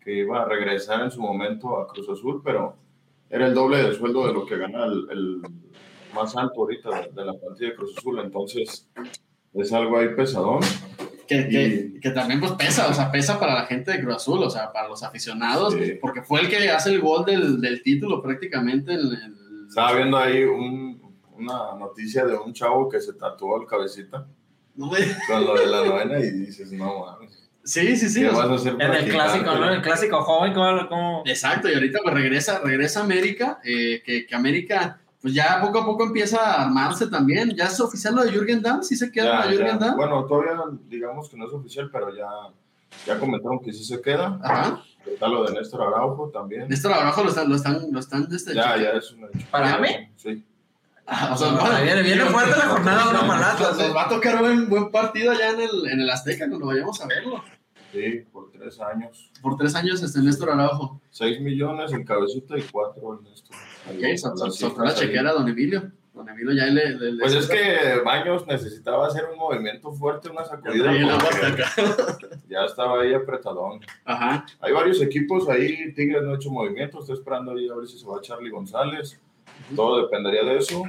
[0.00, 2.76] que iba a regresar en su momento a Cruz Azul, pero
[3.30, 5.42] era el doble de sueldo de lo que gana el, el
[6.14, 8.88] más alto ahorita de, de la plantilla de Cruz Azul, entonces
[9.54, 10.60] es algo ahí pesadón.
[11.26, 14.42] Que, que, que también pues pesa, o sea, pesa para la gente de Cruz Azul,
[14.42, 15.98] o sea, para los aficionados, Sí.
[16.00, 20.16] porque fue el que hace el gol del, del título prácticamente en el Estaba viendo
[20.16, 20.98] ahí un-
[21.36, 24.26] una noticia de un chavo que se tatuó el cabecita
[24.74, 24.98] No me-
[25.28, 27.37] con lo de la novena y dices, no mames.
[27.68, 28.20] Sí, sí, sí.
[28.20, 29.54] ¿Qué o sea, vas a hacer En el clásico?
[29.54, 29.70] ¿no?
[29.70, 30.88] El clásico joven, ¿cómo?
[30.88, 35.60] cómo- Exacto, y ahorita pues regresa, regresa a América, eh, que, que América pues ya
[35.60, 37.50] poco a poco empieza a armarse también.
[37.54, 39.86] Ya es oficial lo de Jürgen Damm, sí se queda Ya, lo de Jürgen ya.
[39.86, 39.96] Damm.
[39.96, 40.52] Bueno, todavía
[40.88, 42.26] digamos que no es oficial, pero ya,
[43.06, 44.38] ya comentaron que sí se queda.
[44.42, 44.82] Ajá.
[45.04, 46.68] Está lo de Néstor Araujo también.
[46.68, 49.46] Néstor abajo lo están, lo están, lo están desde Ya, ya es un hecho.
[49.50, 49.88] ¿Para mí?
[50.16, 50.42] Sí.
[51.06, 54.08] Ah, o sea, No, no, viene, viene fuerte la jornada uno para nos va a
[54.08, 57.42] tocar buen, buen partido allá en el, en el Azteca cuando vayamos a verlo.
[57.92, 59.30] Sí, por tres años.
[59.40, 61.00] Por tres años este Néstor Araujo.
[61.10, 63.56] Seis millones en cabecita y cuatro en Néstor.
[63.88, 65.90] Ok, soltó la chequera a Don Emilio.
[66.12, 66.90] Don Emilio ya le...
[66.96, 70.90] le- le- Pues es que Baños necesitaba hacer un movimiento fuerte, una sacudida.
[72.48, 73.80] Ya estaba ahí apretadón.
[74.04, 74.44] Ajá.
[74.60, 77.98] Hay varios equipos ahí, Tigres no ha hecho movimiento, está esperando ahí a ver si
[77.98, 79.20] se va Charlie González.
[79.76, 80.82] Todo dependería de eso.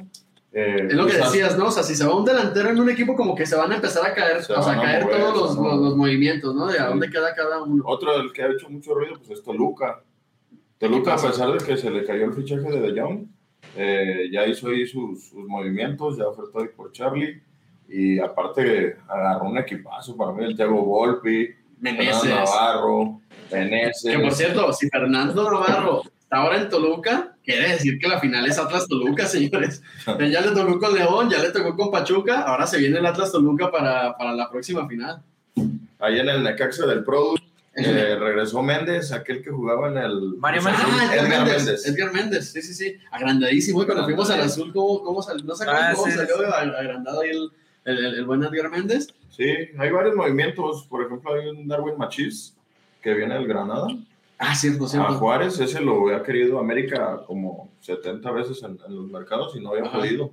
[0.51, 1.67] Eh, Es lo que quizás- decías, ¿no?
[1.67, 3.75] O sea, si se va un delantero en un equipo, como que se van a
[3.75, 6.65] empezar a caer, o sea, a caer mover, todos los, a los- los movimientos, ¿no?
[6.67, 6.89] De a Sí.
[6.89, 7.83] dónde queda cada uno.
[7.85, 10.01] Otro del que ha hecho mucho ruido pues es Toluca.
[10.79, 13.25] Toluca, a pesar de que se le cayó el fichaje de De Jong,
[13.75, 17.41] eh, ya hizo ahí sus, sus movimientos, ya ofertó ahí por Charlie.
[17.87, 22.21] Y aparte agarró un equipazo para mí, el Thiago Volpi, Meneses.
[22.21, 23.21] Fernando Navarro,
[23.51, 24.15] Meneses.
[24.15, 28.45] Que por cierto, si Fernando Navarro está ahora en Toluca, quiere decir que la final
[28.45, 29.81] es Atlas Toluca, señores.
[30.05, 33.31] Ya le tocó con León, ya le tocó con Pachuca, ahora se viene el Atlas
[33.31, 35.21] Toluca para, para la próxima final.
[35.99, 37.43] Ahí en el Necaxa del Product
[37.75, 40.35] eh, regresó Méndez, aquel que jugaba en el...
[40.37, 40.81] Mario Méndez.
[40.85, 41.65] Ah, Edgar, Méndez.
[41.65, 41.87] Méndez.
[41.87, 42.97] Edgar Méndez, sí, sí, sí.
[43.11, 43.83] Agrandadísimo.
[43.83, 45.43] Y cuando fuimos al azul, ¿cómo, cómo salió?
[45.45, 46.43] No sé cómo, Ah, cómo sí, salió sí.
[46.43, 47.49] agrandado ahí el,
[47.85, 49.07] el, el- el buen Edgar Méndez.
[49.35, 49.45] Sí,
[49.77, 50.85] hay varios movimientos.
[50.89, 52.53] Por ejemplo, hay un Darwin Machis
[53.01, 53.87] que viene del Granada.
[54.41, 55.13] Ah, cierto, A cierto.
[55.15, 59.71] Juárez, ese lo había querido América como 70 veces en, en los mercados y no
[59.71, 59.99] había Ajá.
[59.99, 60.31] podido.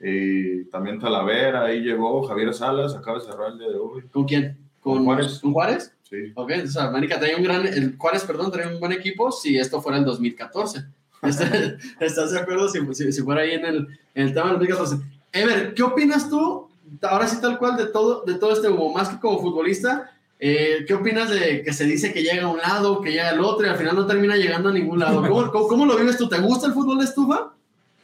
[0.00, 4.02] Y también Talavera, ahí llegó Javier Salas, acaba de cerrar el día de hoy.
[4.12, 4.56] ¿Con quién?
[4.80, 5.38] ¿Con, Con Juárez.
[5.40, 5.92] ¿Con Juárez?
[6.08, 6.32] Sí.
[6.34, 9.80] Ok, entonces América trae un gran, el Juárez, perdón, trae un buen equipo si esto
[9.80, 10.84] fuera el 2014.
[11.22, 11.52] ¿Estás
[12.00, 13.76] estás de acuerdo si, si, si fuera ahí en el,
[14.14, 14.96] en el tema del 2014?
[15.32, 16.68] Ever, ¿qué opinas tú,
[17.02, 18.92] ahora sí tal cual, de todo, de todo este humo?
[18.92, 20.10] Más que como futbolista,
[20.44, 23.40] eh, ¿qué opinas de que se dice que llega a un lado, que llega al
[23.40, 25.22] otro y al final no termina llegando a ningún lado?
[25.22, 26.28] ¿Cómo, cómo, cómo lo vives tú?
[26.28, 27.52] ¿Te gusta el fútbol de estufa?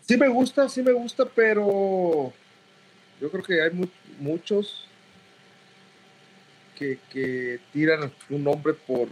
[0.06, 2.32] Sí me gusta, sí me gusta, pero
[3.20, 3.88] yo creo que hay mu-
[4.20, 4.86] muchos
[6.76, 9.08] que, que tiran un nombre por,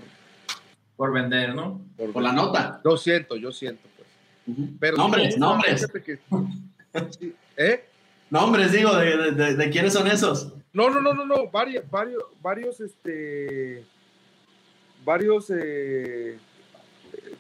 [0.97, 1.81] Por vender, ¿no?
[1.97, 2.81] por, Por la nota.
[2.85, 4.59] Yo siento, yo siento, pues.
[4.79, 5.87] Pero nombres, nombres.
[6.05, 6.21] que-
[7.57, 7.85] ¿Eh?
[8.31, 10.53] Nombres, digo, de, de, de- de quiénes son esos.
[10.77, 13.83] No, no, no, no, no, varios, varios, varios, este,
[15.07, 16.37] varios, eh,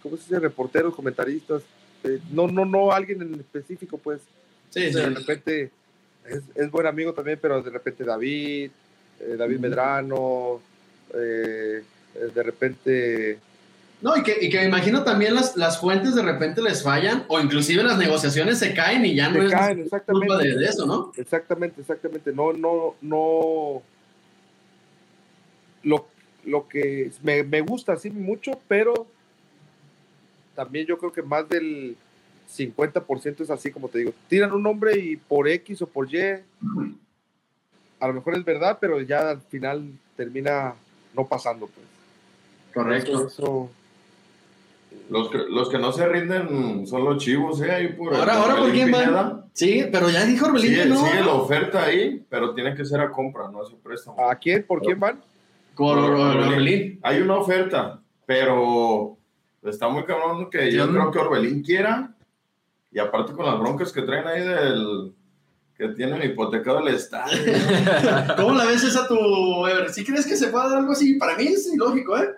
[0.02, 0.40] ¿cómo se dice?
[0.40, 1.62] Reporteros, comentaristas,
[2.02, 4.22] eh, no, no, no, alguien en específico, pues,
[4.70, 4.94] Sí, sí.
[4.98, 5.70] de repente
[6.24, 8.70] es, es buen amigo también, pero de repente David,
[9.20, 10.62] eh, David Medrano,
[11.12, 11.82] eh,
[12.14, 13.38] eh, de repente,
[14.06, 17.24] No, y que, y que me imagino también las, las fuentes de repente les fallan,
[17.26, 20.48] o inclusive las negociaciones se caen y ya no es caen, culpa exactamente.
[20.48, 21.12] de, de eso, ¿no?
[21.16, 22.32] Exactamente, exactamente.
[22.32, 23.82] No, no, no.
[25.82, 26.06] Lo,
[26.44, 29.08] lo que me, me gusta sí mucho, pero
[30.54, 31.96] también yo creo que más del
[32.56, 34.12] 50% es así, como te digo.
[34.28, 36.20] Tiran un nombre y por X o por Y,
[37.98, 40.76] a lo mejor es verdad, pero ya al final termina
[41.12, 41.66] no pasando.
[41.66, 41.86] Pues.
[42.72, 43.26] Correcto.
[43.26, 43.68] Eso,
[45.08, 47.70] Los que, los que no se rinden son los chivos, ¿eh?
[47.70, 49.44] Ahí por Ahora, ahora, ¿por quién van?
[49.52, 51.04] Sí, pero ya dijo Orbelín que no.
[51.06, 54.20] sigue la oferta ahí, pero tiene que ser a compra, no a ese préstamo.
[54.28, 54.64] ¿A quién?
[54.66, 55.20] ¿Por quién van?
[55.74, 56.48] Con Por Orbelín.
[56.52, 57.00] Orbelín.
[57.02, 59.16] Hay una oferta, pero
[59.62, 62.12] está muy cabrón que yo Yo creo no- que Orbelín quiera.
[62.90, 65.12] Y aparte con las broncas que traen ahí del
[65.76, 67.36] que tienen hipotecado el estadio.
[68.36, 69.14] ¿Cómo la ves esa tu?
[69.92, 71.14] ¿Sí crees que se pueda dar algo así?
[71.14, 72.30] Para mí es ilógico, ¿eh?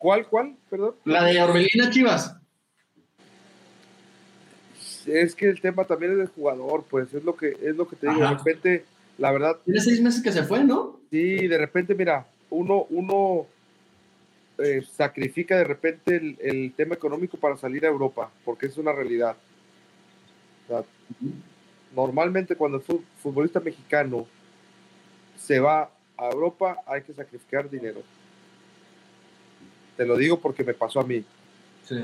[0.00, 0.56] ¿Cuál, cuál?
[0.70, 0.94] Perdón.
[1.04, 2.34] La de Orbelín a Chivas.
[5.06, 7.96] Es que el tema también es del jugador, pues es lo que es lo que
[7.96, 8.20] te digo.
[8.22, 8.84] De repente,
[9.18, 11.00] la verdad, Tiene seis meses que se fue, ¿no?
[11.10, 13.46] Sí, de repente, mira, uno, uno
[14.56, 18.92] eh, sacrifica de repente el, el tema económico para salir a Europa, porque es una
[18.92, 19.36] realidad.
[20.64, 20.84] O sea,
[21.94, 24.26] normalmente cuando el fu- futbolista mexicano
[25.36, 28.02] se va a Europa, hay que sacrificar dinero.
[30.00, 31.22] Te lo digo porque me pasó a mí.
[31.84, 31.94] Sí.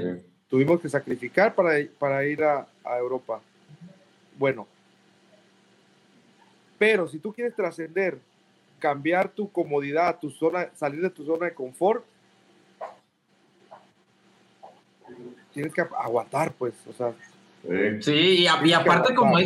[0.51, 3.41] Tuvimos que sacrificar para, para ir a, a Europa.
[4.37, 4.67] Bueno,
[6.79, 8.19] pero si tú quieres trascender,
[8.79, 12.05] cambiar tu comodidad, tu zona, salir de tu zona de confort,
[15.55, 17.15] tienes que aguantar, pues, o sea,
[17.69, 18.03] Sí.
[18.03, 18.13] Sí,
[18.43, 19.37] y, a- y aparte como,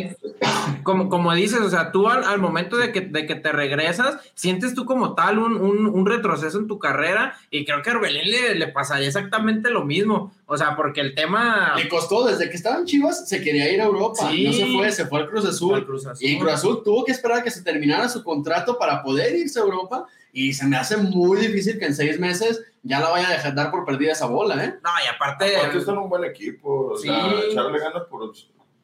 [0.83, 4.17] como, como dices, o sea, tú al, al momento de que, de que te regresas,
[4.35, 7.93] sientes tú como tal un, un, un retroceso en tu carrera y creo que a
[7.93, 11.73] Orbelín le, le pasaría exactamente lo mismo, o sea, porque el tema...
[11.77, 14.29] Le costó, desde que estaba en Chivas, se quería ir a Europa.
[14.29, 14.45] Sí.
[14.45, 15.75] No se fue, se fue al Cruz Azul.
[15.75, 16.27] al Cruz Azul.
[16.27, 19.59] Y Cruz Azul tuvo que esperar a que se terminara su contrato para poder irse
[19.59, 20.05] a Europa.
[20.33, 23.53] Y se me hace muy difícil que en seis meses ya la vaya a dejar
[23.55, 24.75] dar por perdida esa bola, ¿eh?
[24.83, 25.55] No, y aparte...
[25.57, 27.07] Aparte están un buen equipo, o Sí.
[27.07, 28.31] sea, echarle ganas por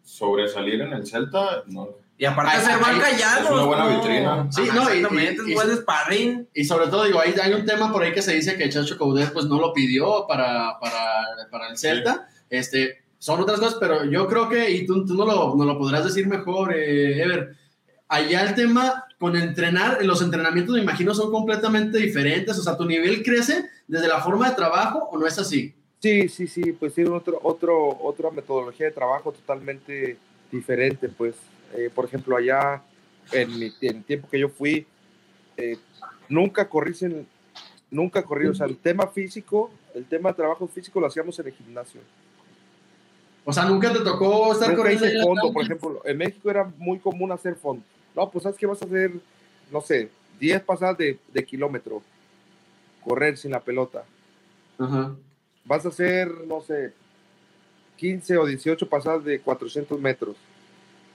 [0.03, 1.89] sobresalir en el Celta, no.
[2.19, 4.47] Y aparte Ay, ser ay, banca es una buena vitrina.
[4.51, 6.49] Sí, Sí, no, no, y- exactamente, y- es buen sparring.
[6.53, 8.97] Y sobre todo, digo, hay, hay un tema por ahí que se dice que Chacho
[8.97, 12.27] Coudet pues no lo pidió para, para, para el Celta.
[12.49, 15.77] Este, son otras cosas, pero yo creo que, y tú, tú no, lo, no lo
[15.77, 17.55] podrás decir mejor, eh, Ever,
[18.07, 22.85] allá el tema con entrenar, los entrenamientos me imagino son completamente diferentes, o sea, tu
[22.85, 25.73] nivel crece desde la forma de trabajo o no es así.
[25.99, 30.17] Sí, sí, sí, pues tiene otro, otro, otra metodología de trabajo totalmente
[30.51, 31.33] diferente, pues,
[31.75, 32.83] eh, por ejemplo, allá
[33.31, 34.85] en, mi- en el tiempo que yo fui,
[35.57, 35.77] eh,
[36.29, 37.27] nunca corrí, sin-
[37.89, 41.47] nunca corrí, o sea, el tema físico, el tema de trabajo físico lo hacíamos en
[41.47, 42.01] el gimnasio.
[43.43, 45.05] O sea, nunca te tocó estar Nunca corriendo.
[45.07, 47.83] hice fondo, por ejemplo, en México era muy común hacer fondo.
[48.17, 49.11] No, pues sabes que vas a hacer,
[49.71, 50.09] no sé,
[50.39, 52.01] 10 pasadas de, de kilómetro,
[53.05, 54.03] correr sin la pelota.
[54.79, 55.15] Ajá.
[55.65, 56.93] vas a hacer, no sé,
[57.97, 60.35] 15 o 18 pasadas de 400 metros.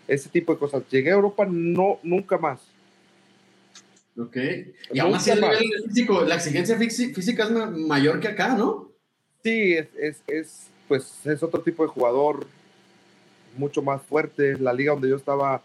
[0.06, 0.82] Ese tipo de cosas.
[0.90, 2.60] Llegué a Europa, no, nunca más.
[4.16, 4.36] Ok.
[4.92, 8.54] Y aún así el nivel físico, la exigencia físi- física es ma- mayor que acá,
[8.56, 8.90] ¿no?
[9.42, 12.46] Sí, es, es, es, pues, es otro tipo de jugador,
[13.56, 14.56] mucho más fuerte.
[14.58, 15.62] La liga donde yo estaba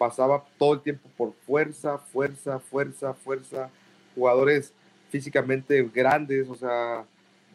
[0.00, 3.68] pasaba todo el tiempo por fuerza, fuerza, fuerza, fuerza.
[4.14, 4.72] Jugadores
[5.10, 7.04] físicamente grandes, o sea,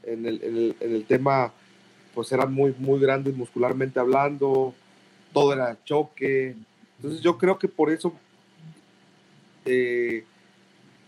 [0.03, 1.51] en el, en el, tema,
[2.13, 4.75] pues eran muy, muy grandes muscularmente hablando,
[5.33, 6.55] todo era choque.
[6.97, 8.13] Entonces yo creo que por eso
[9.65, 10.23] eh,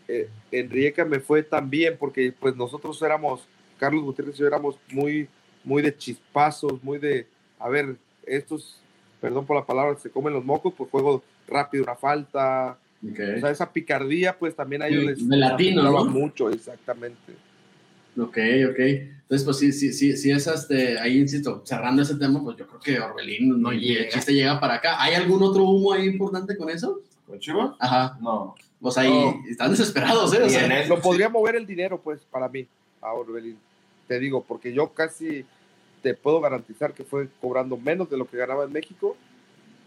[0.08, 4.48] eh, en Rijeka me fue tan bien, porque pues nosotros éramos, Carlos Gutiérrez y yo
[4.48, 5.30] éramos muy,
[5.64, 7.28] muy de chispazos, muy de,
[7.60, 8.82] a ver, estos,
[9.22, 13.52] perdón por la palabra, se comen los mocos, pues juego rápido, una falta, o sea,
[13.52, 16.06] esa picardía, pues también a ellos Sí, les de latino, ¿no?
[16.06, 17.34] mucho, exactamente.
[18.20, 18.38] Ok,
[18.72, 18.80] ok.
[18.80, 22.66] Entonces, pues sí, sí, sí, sí es este, ahí insisto, cerrando ese tema, pues yo
[22.68, 25.02] creo que Orbelín no llega, chiste llega para acá.
[25.02, 27.02] ¿Hay algún otro humo ahí importante con eso?
[27.28, 27.72] ¿Con Chivas?
[27.80, 28.18] Ajá.
[28.22, 28.56] No.
[28.90, 29.44] Sea, ahí No.
[29.50, 30.42] están desesperados, ¿eh?
[30.44, 32.66] O Y sea, en eso Lo podría mover el dinero, pues, para mí,
[33.02, 33.58] a Orbelín.
[34.08, 35.46] Te digo, porque yo casi
[36.02, 39.16] te puedo garantizar que fue cobrando menos de lo que ganaba en México.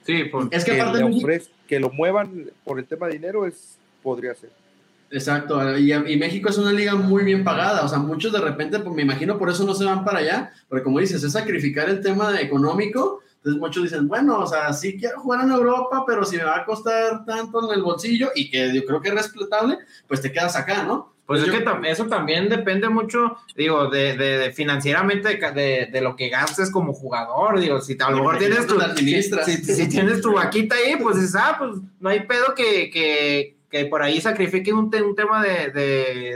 [0.05, 3.13] Sí, por- es que que, aparte le ofrez- que lo muevan por el tema de
[3.15, 4.51] dinero es podría ser.
[5.13, 8.79] Exacto, y, y México es una liga muy bien pagada, o sea, muchos de repente,
[8.79, 11.89] pues me imagino por eso no se van para allá, porque como dices, es sacrificar
[11.91, 16.05] el tema de económico, entonces muchos dicen, bueno, o sea, sí quiero jugar en Europa,
[16.07, 19.09] pero si me va a costar tanto en el bolsillo y que yo creo que
[19.09, 21.13] es respetable, pues te quedas acá, ¿no?
[21.31, 26.17] Pues es Yo- que eso también depende mucho, digo, de, de- de financieramente de, lo
[26.17, 27.61] que gastes como jugador.
[27.61, 29.47] Digo, si a lo mejor tienes tu, te administras.
[29.47, 32.91] si, si- si tienes tu vaquita ahí, pues dices, ah, pues no hay pedo que,
[32.91, 35.71] que, que por ahí sacrifiquen un, te- un tema de,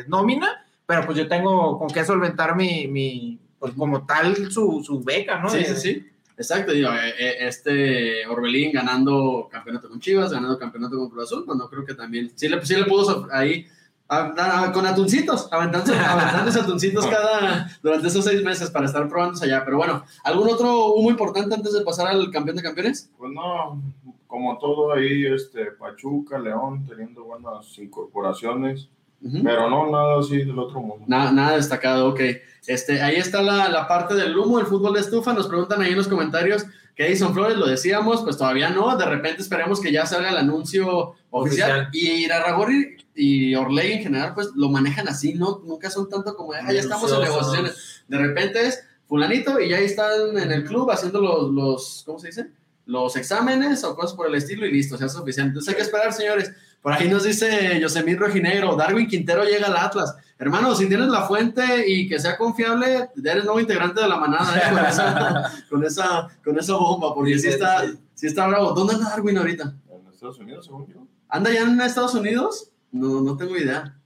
[0.07, 5.03] nómina, pero pues yo tengo con qué solventar mi, mi pues como tal su, su
[5.03, 5.49] beca, ¿no?
[5.51, 6.07] Sí, sí, sí.
[6.37, 11.43] Exacto, digo, eh, eh, este Orbelín ganando campeonato con Chivas, ganando campeonato con Cruz Azul,
[11.45, 13.67] bueno, creo que también, sí le, sí le pudo ahí,
[14.09, 19.45] a- a- con atuncitos, aventándose, aventándose atuncitos cada, durante esos seis meses para estar probándose
[19.47, 23.11] allá, pero bueno, ¿algún otro humo importante antes de pasar al campeón de campeones?
[23.19, 23.81] Pues no,
[24.27, 28.89] como todo ahí, este, Pachuca, León, teniendo buenas incorporaciones,
[29.23, 29.39] Ujú.
[29.43, 31.05] pero no nada así del otro mundo.
[31.07, 32.21] Nada, nada destacado, ok.
[32.67, 35.33] Este, ahí está la, la parte del humo, el fútbol de estufa.
[35.33, 36.65] Nos preguntan ahí en los comentarios
[36.97, 38.97] que Edison Flores, lo decíamos, pues todavía no.
[38.97, 41.71] De repente esperemos que ya salga el anuncio oficial.
[41.71, 41.89] Oficial.
[41.93, 45.63] Y Irarragorri y Orley en general, pues lo manejan así, ¿no?
[45.65, 48.03] Nunca son tanto como, ah, ya estamos en negociaciones.
[48.09, 52.19] De repente es fulanito y ya ahí están en el club haciendo los, los ¿cómo
[52.19, 52.51] se dice?
[52.87, 55.49] Los exámenes o cosas por el estilo y listo, se hace oficial.
[55.49, 56.53] Entonces hay que esperar, señores.
[56.83, 60.15] Por ahí nos dice Yosemir Rojinegro, Darwin Quintero llega al Atlas.
[60.39, 64.59] Hermano, si tienes la fuente y que sea confiable, eres nuevo integrante de la manada,
[64.59, 64.71] ¿eh?
[64.71, 68.73] con, esa, con, esa, con esa bomba, porque sí está, sí está bravo.
[68.73, 69.75] ¿Dónde anda Darwin ahorita?
[69.89, 71.07] En Estados Unidos, según yo.
[71.35, 72.71] ¿Anda ya en Estados Unidos?
[72.93, 73.99] No, no tengo idea.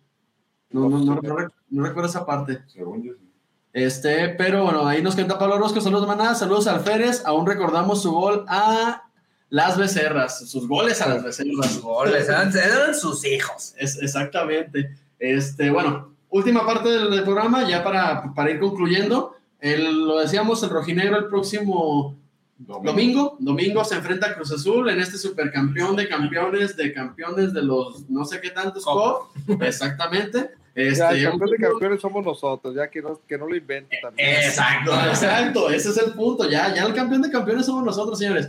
[0.71, 2.63] No, no, no, no rec- no recuerdo esa parte.
[2.69, 3.31] Según yo, sí.
[3.75, 8.01] Este, pero bueno, ahí nos cuenta Pablo Orozco, saludos manadas, saludos al Férez, aún recordamos
[8.01, 9.03] su gol a
[9.51, 11.81] las becerras, sus goles a las becerras.
[11.83, 13.75] Goles, eran, eran sus hijos.
[13.77, 14.97] Es, exactamente.
[15.19, 19.35] Este, bueno, última parte del, del programa, ya para, para ir concluyendo.
[19.61, 22.17] El, lo decíamos, el rojinegro el próximo
[22.59, 27.63] Domingo, domingo se enfrenta a Cruz Azul en este supercampeón de campeones, de campeones de
[27.63, 28.85] los no sé qué tantos.
[28.85, 29.31] COP.
[29.63, 30.51] Exactamente.
[30.79, 33.99] Ya, Este, el campeón de campeones somos nosotros, ya que no, que no lo invente
[34.01, 34.29] también.
[34.45, 36.49] Exacto, exacto, ese es el punto.
[36.49, 38.49] Ya, ya el campeón de campeones somos nosotros, señores.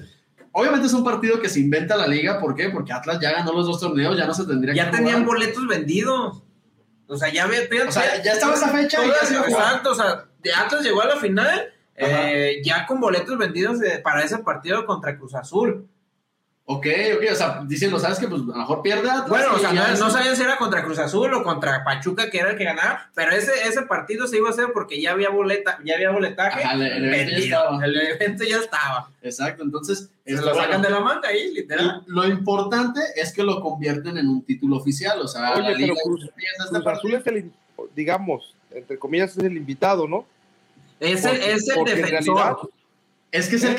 [0.51, 2.69] Obviamente es un partido que se inventa la liga, ¿por qué?
[2.69, 5.39] Porque Atlas ya ganó los dos torneos, ya no se tendría Ya que tenían jugar.
[5.39, 6.43] boletos vendidos.
[7.07, 9.45] O sea, ya ve, O sea, ya estaba esa fecha y ya se iba a
[9.45, 9.63] jugar.
[9.63, 13.99] Exacto, o sea, de Atlas llegó a la final eh, ya con boletos vendidos de-
[13.99, 15.87] para ese partido contra Cruz Azul.
[16.71, 16.85] Ok,
[17.15, 18.27] ok, o sea, diciendo, ¿sabes qué?
[18.27, 19.27] Pues a lo mejor pierde Atlas.
[19.27, 22.29] Bueno, o sea, no, es- no sabían si era contra Cruz Azul o contra Pachuca,
[22.29, 25.13] que era el que ganaba, pero ese, ese partido se iba a hacer porque ya
[25.13, 26.63] había boleta, ya había boletaje.
[26.63, 27.83] Ajá, el- el evento ya estaba.
[27.85, 29.09] El evento ya estaba.
[29.23, 29.97] Exacto, entonces.
[29.97, 32.03] Se este, lo bueno, sacan de la manga ahí, literal.
[32.05, 35.95] Lo importante es que lo convierten en un título oficial, o sea, Oye, la pero
[36.03, 36.29] Cruz-
[36.85, 37.51] Azul es el,
[37.95, 40.23] digamos, entre comillas, es el invitado, ¿no?
[40.99, 42.35] Es el, Porque- es el defensor.
[42.37, 42.55] realidad-
[43.31, 43.75] Es que es el,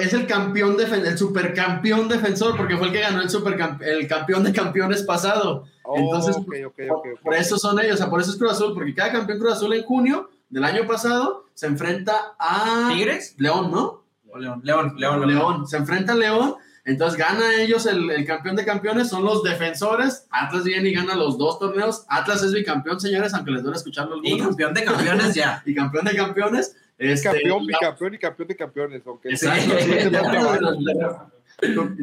[0.00, 4.06] es el campeón, defen- el supercampeón defensor, porque fue el que ganó el, supercam- el
[4.06, 5.64] campeón de campeones pasado.
[5.96, 7.20] Entonces, Oh, ok, ok, ok, ok.
[7.24, 9.54] Por eso son ellos, o sea, por eso es Cruz Azul, porque cada campeón Cruz
[9.54, 13.34] Azul en junio del año pasado se enfrenta a ¿Tigres?
[13.38, 14.04] León, ¿no?
[14.30, 15.66] O León, León, León, León, León.
[15.66, 16.54] Se enfrenta a León,
[16.88, 20.26] entonces gana ellos el, el campeón de campeones, son los defensores.
[20.30, 22.04] Atlas viene y gana los dos torneos.
[22.08, 25.62] Atlas es bicampeón, señores, aunque les duele escucharlo Y campeón de campeones ya.
[25.66, 26.76] Y campeón de campeones.
[26.98, 29.02] Es Este, campeón, la- bicampeón y campeón de campeones.
[29.06, 30.10] aunque Exacto, sí, sí,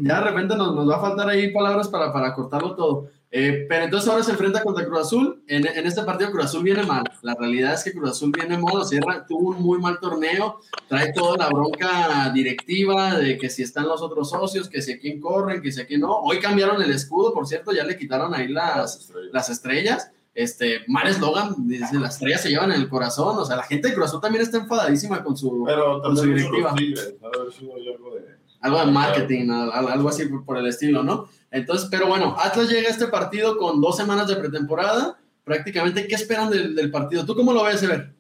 [0.03, 3.09] ya de repente nos, nos va a faltar ahí palabras para, para cortarlo todo.
[3.37, 5.43] Eh, pero entonces ahora se enfrenta contra Cruz Azul.
[5.49, 7.03] En, en este partido Cruz Azul viene mal.
[7.21, 9.25] La realidad es que Cruz Azul viene mal.
[9.27, 10.61] Tuvo un muy mal torneo.
[10.87, 14.99] Trae toda la bronca directiva de que si están los otros socios, que si a
[14.99, 16.15] quién corren, que si a quién no.
[16.15, 20.11] Hoy cambiaron el escudo, por cierto, ya le quitaron ahí las, las estrellas.
[20.33, 23.37] Este, mal eslogan, dice, las estrellas se llevan en el corazón.
[23.37, 26.21] O sea, la gente de Cruz Azul también está enfadadísima con su, Pero con su
[26.21, 28.44] también directiva son los Tigres, ha de haber sido ahí algo de...
[28.65, 31.27] algo de marketing, al- al- algo así por, el estilo, ¿no?
[31.51, 35.17] Entonces, pero bueno, Atlas llega a este partido con dos semanas de pretemporada.
[35.43, 37.25] Prácticamente, ¿qué esperan del, del partido?
[37.25, 38.11] ¿Tú cómo lo ves, Ever?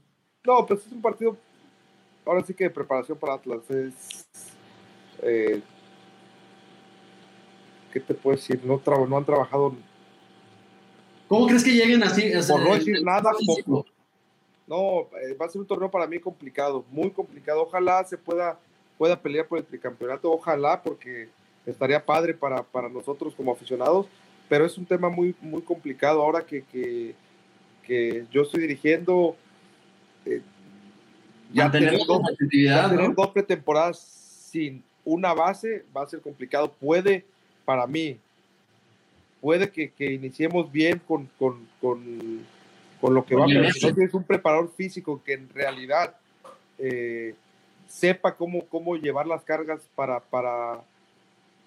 [0.45, 1.35] No, pues es un partido,
[2.25, 3.69] ahora sí que de preparación para Atlas.
[3.71, 4.27] Es,
[5.23, 5.61] eh,
[7.91, 8.61] ¿Qué te puedo decir?
[8.63, 9.75] No, no han trabajado,
[11.27, 12.31] ¿Cómo crees que lleguen así?
[12.47, 13.85] Por no decir nada, poco.
[14.67, 17.63] No, eh, va a ser un torneo para mí complicado, muy complicado.
[17.63, 18.59] Ojalá se pueda,
[18.97, 21.29] pueda pelear por el tricampeonato, ojalá, porque
[21.65, 24.07] estaría padre para, para nosotros como aficionados,
[24.47, 27.15] pero es un tema muy, muy complicado ahora que, que,
[27.83, 29.35] que yo estoy dirigiendo.
[30.25, 30.41] eh,
[31.53, 31.89] Mantener
[32.89, 36.71] tener dos- pretemporadas sin una base va a ser complicado.
[36.71, 37.25] Puede,
[37.63, 38.17] para mí,
[39.41, 42.41] puede que, que iniciemos bien con, con, con,
[42.99, 46.15] con lo que va, pero si no tienes un preparador físico que en realidad
[46.79, 47.35] eh,
[47.87, 50.81] sepa cómo, cómo llevar las cargas para, para,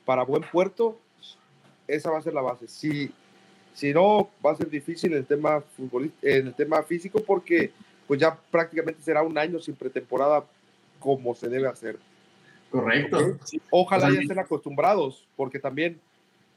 [0.05, 0.99] para buen puerto,
[1.87, 2.69] esa va a ser la base.
[2.69, 3.11] Si,
[3.75, 5.63] si no, va a ser difícil el tema,
[6.23, 7.73] en el tema físico porque
[8.07, 10.45] pues ya prácticamente será un año sin pretemporada
[10.99, 11.99] como se debe hacer.
[12.71, 13.39] Correcto.
[13.71, 15.99] Ojalá ya estén acostumbrados, porque también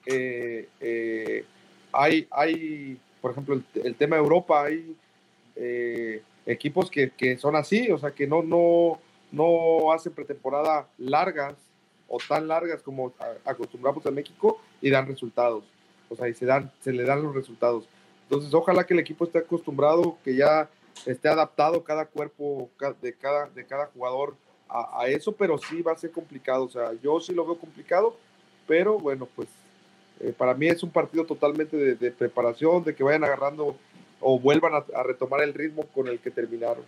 [0.06, 1.46] eh, eh,
[1.92, 4.96] hay, hay, por ejemplo, el, el tema de Europa, hay
[5.56, 9.00] eh, equipos que, que son así, o sea, que no, no,
[9.32, 11.56] no hacen pretemporada largas
[12.08, 13.14] o tan largas como
[13.46, 15.64] acostumbramos en México y dan resultados.
[16.10, 17.88] O sea, y se, dan, se le dan los resultados.
[18.24, 20.70] Entonces, ojalá que el equipo esté acostumbrado, que ya
[21.06, 22.70] esté adaptado cada cuerpo
[23.02, 24.36] de cada, de cada jugador
[24.68, 26.66] a, eso, pero sí va a ser complicado.
[26.66, 28.16] O sea, yo sí lo veo complicado,
[28.68, 29.50] pero bueno, pues
[30.20, 33.76] eh, para mí es un partido totalmente de, preparación, de que vayan agarrando
[34.20, 36.86] o vuelvan a retomar el ritmo con el que terminaron.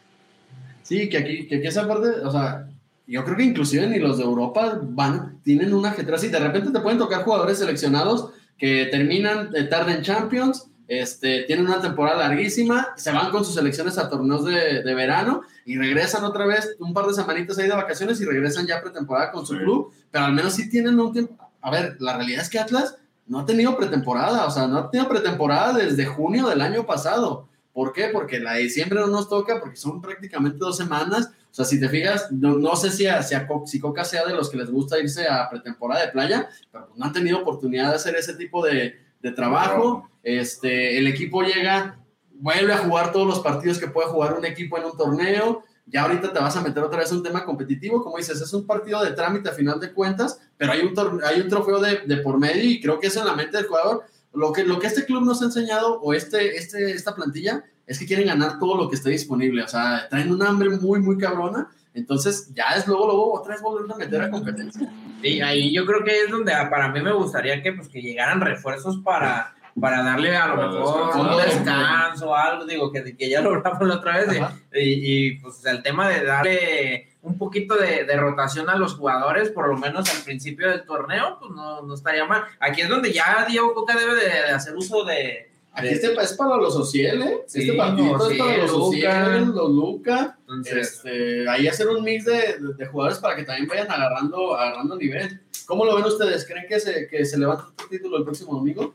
[0.84, 2.68] Sí, que aquí, que aquí esa parte, o sea,
[3.07, 6.27] yo creo que inclusive ni los de Europa van, tienen una ajetreo así.
[6.27, 11.65] De repente te pueden tocar jugadores seleccionados que terminan de tarde en Champions, este, tienen
[11.65, 16.23] una temporada larguísima, se van con sus selecciones a torneos de, de verano y regresan
[16.23, 19.53] otra vez un par de semanitas ahí de vacaciones y regresan ya pretemporada con su
[19.53, 19.60] Sí.
[19.60, 21.35] club, pero al menos sí tienen un tiempo.
[21.61, 24.91] A ver, la realidad es que Atlas no ha tenido pretemporada, o sea, no ha
[24.91, 27.47] tenido pretemporada desde junio del año pasado.
[27.74, 28.10] ¿Por qué?
[28.14, 31.32] Porque la de diciembre no nos toca, porque son prácticamente dos semanas.
[31.52, 34.26] O sea, si te fijas, no, no sé si, a, si, a si Coca sea
[34.26, 37.40] de los que les gusta irse a pretemporada de playa, pero pues no han tenido
[37.40, 40.08] oportunidad de hacer ese tipo de, de trabajo.
[40.22, 42.00] Este, el equipo llega,
[42.34, 45.64] vuelve a jugar todos los partidos que puede jugar un equipo en un torneo.
[45.88, 48.66] Ya ahorita te vas a meter otra vez un tema competitivo, como dices, es un
[48.66, 52.18] partido de trámite a final de cuentas, pero hay un, hay un trofeo de, de
[52.18, 54.88] por medio y creo que eso en la mente del jugador lo que, lo que
[54.88, 58.77] este club nos ha enseñado, o este, este, esta plantilla, es que quieren ganar todo
[58.77, 59.64] lo que esté disponible.
[59.64, 61.69] O sea, traen un hambre muy, muy cabrona.
[61.93, 64.91] Entonces, ya es luego, luego, otra vez volver a meter a competencia.
[65.22, 68.01] Sí, ahí yo creo que es donde ah, para mí me gustaría que, pues, que
[68.01, 73.30] llegaran refuerzos para, para darle a lo mejor un descanso o algo, digo, que, que
[73.30, 74.41] ya lo hablamos la otra vez,
[74.73, 79.50] y, y, pues el tema de darle un poquito de, de rotación a los jugadores,
[79.50, 82.44] por lo menos al principio del torneo, pues no, no estaría mal.
[82.60, 85.50] Aquí es donde ya Diego Coca debe de, de hacer uso de...
[85.76, 87.44] Aquí de- este es para los social, ¿eh?
[87.48, 90.38] Sí, este partidito es sí, para los social, los Luca.
[90.41, 94.56] entonces, Este, ahí hacer un mix de, de- de jugadores para que también vayan agarrando,
[94.56, 95.41] agarrando nivel.
[95.66, 96.45] ¿Cómo lo ven ustedes?
[96.45, 98.94] ¿Creen que se, que se levanta el título el próximo domingo?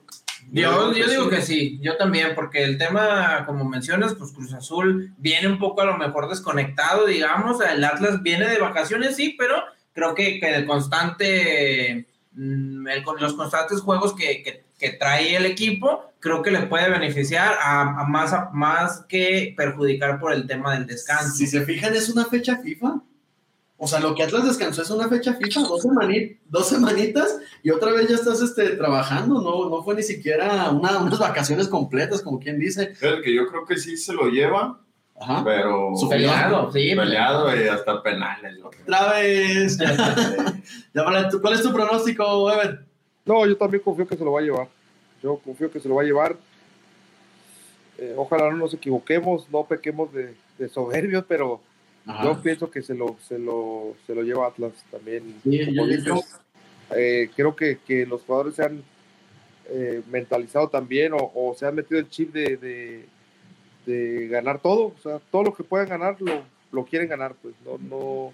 [0.52, 5.12] Yo, yo digo que sí, yo también, porque el tema, como mencionas, pues Cruz Azul
[5.18, 9.56] viene un poco a lo mejor desconectado, digamos, el Atlas viene de vacaciones, sí, pero
[9.92, 15.34] creo que, que el constante, mm, el- con los constantes juegos que, que- que trae
[15.36, 20.32] el equipo, creo que le puede beneficiar a, a más, a- más que perjudicar por
[20.32, 21.34] el tema del descanso.
[21.34, 23.00] Si se fijan, es una fecha FIFA.
[23.80, 27.70] O sea, lo que Atlas descansó es una fecha FIFA, dos, semani- dos semanitas y
[27.70, 32.20] otra vez ya estás este, trabajando, no, no fue ni siquiera una- unas vacaciones completas,
[32.22, 32.94] como quien dice.
[33.00, 34.80] El que yo creo que sí se lo lleva,
[35.20, 35.42] Ajá.
[35.44, 38.56] pero Su Peleado, sí, peleado y hasta penales.
[38.64, 39.78] Otra vez.
[40.92, 42.80] Ya, vale, ¿tú- ¿Cuál es tu pronóstico, Ever?
[43.24, 44.66] No, yo también confío que se lo va a llevar.
[45.22, 46.36] Yo confío que se lo va a llevar.
[47.98, 51.60] Eh, ojalá no nos equivoquemos, no pequemos de, de soberbios, pero
[52.22, 55.34] yo pienso que se lo, se lo, se lo lleva Atlas también.
[55.42, 56.38] Sí, Como yo- yo- dices,
[56.96, 58.82] eh, creo que, que los jugadores se han
[59.70, 63.04] eh, mentalizado también o, o se han metido el chip de, de,
[63.86, 64.86] de ganar todo.
[64.86, 67.34] O sea, todo lo que puedan ganar lo, lo quieren ganar.
[67.42, 68.32] Pues no, no,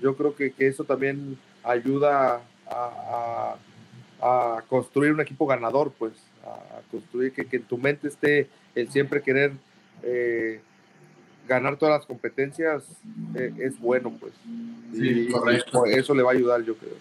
[0.00, 3.56] yo creo que, que eso también ayuda a, a-
[4.56, 6.12] a construir un equipo ganador, pues,
[6.46, 9.52] a construir que, que en tu mente esté el siempre querer
[10.02, 10.60] eh,
[11.48, 12.84] ganar todas las competencias,
[13.34, 14.32] eh, es bueno, pues.
[14.94, 15.70] Sí, correcto.
[15.72, 16.94] por eso le va a ayudar, yo creo.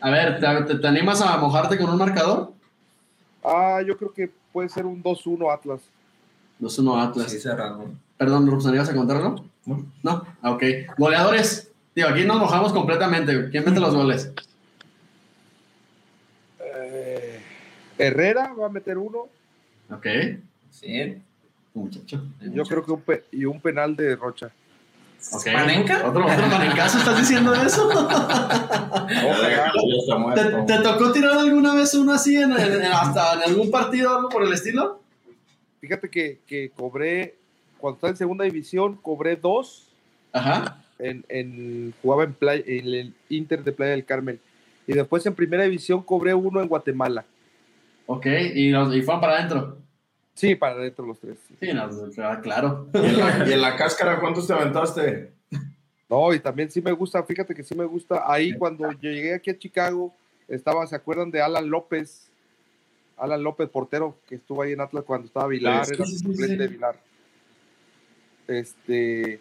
[0.00, 2.52] A ver, ¿te, te, te animas a mojarte con un marcador?
[3.44, 5.80] Ah, yo creo que puede ser un 2-1 Atlas.
[6.60, 7.30] 2-1 Atlas.
[7.32, 7.86] Sí, cerrado.
[8.16, 9.44] Perdón, Robson, ¿ibas a contarlo?
[9.64, 9.86] No.
[10.02, 10.62] No, Ah, ok.
[10.96, 11.70] Goleadores.
[11.94, 13.50] Digo, aquí nos mojamos completamente.
[13.50, 14.32] ¿Quién mete los goles?
[16.60, 17.40] Eh,
[17.98, 19.26] Herrera va a meter uno.
[19.90, 20.06] Ok.
[20.70, 21.20] Sí.
[21.74, 22.22] Muchacho.
[22.40, 24.50] Yo creo que un, pe- y un penal de Rocha.
[25.32, 25.44] Ok.
[25.52, 26.08] ¿Panenka?
[26.08, 27.90] ¿Otro, otro panencazo estás diciendo eso?
[30.34, 34.12] Está ¿Te, tocó tirar alguna vez uno así en, en- en- hasta en algún partido
[34.12, 35.00] o algo por el estilo?
[35.80, 37.36] Fíjate que, que cobré,
[37.78, 39.88] cuando estaba en segunda división, cobré dos.
[40.32, 40.82] Ajá.
[40.98, 44.40] En, en- jugaba en, Playa- en el Inter de Playa del Carmen.
[44.86, 47.24] Y después en primera división cobré uno en Guatemala.
[48.06, 49.76] Ok, y, los, y fueron para adentro.
[50.38, 51.36] Sí, para adentro los tres.
[51.48, 51.56] sí.
[51.60, 51.88] Sí, no,
[52.42, 52.86] claro.
[52.94, 55.32] ¿Y en, la, y en la cáscara cuántos te aventaste?
[56.08, 58.22] No, y también sí me gusta, fíjate que sí me gusta.
[58.32, 60.14] Ahí cuando yo llegué aquí a Chicago,
[60.46, 62.30] estaba, ¿se acuerdan de Alan López?
[63.16, 66.18] Alan López, portero, que estuvo ahí en Atlas cuando estaba Vilar, Sí, era sí, sí,
[66.18, 66.56] suplente sí.
[66.56, 66.96] de Vilar.
[68.46, 69.40] Este.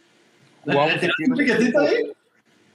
[0.65, 2.11] ¿Le, jugamos le aquí tiraste un piquetito ahí?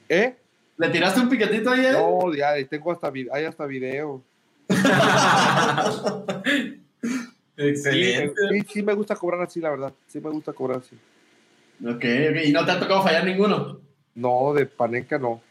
[0.09, 0.37] ¿Eh?
[0.79, 1.87] ¿Le tiraste un piquetito ahí?
[1.87, 1.93] eh?
[1.93, 4.23] No, ya, ahí tengo hasta, vi- hay hasta video.
[7.69, 8.35] Excelente.
[8.51, 9.93] Sí, sí me gusta cobrar así, la verdad.
[10.07, 10.97] Sí me gusta cobrar así.
[11.85, 12.45] Ok, ok.
[12.45, 13.81] ¿Y no te ha tocado fallar ninguno?
[14.15, 15.43] No, de Panenca no.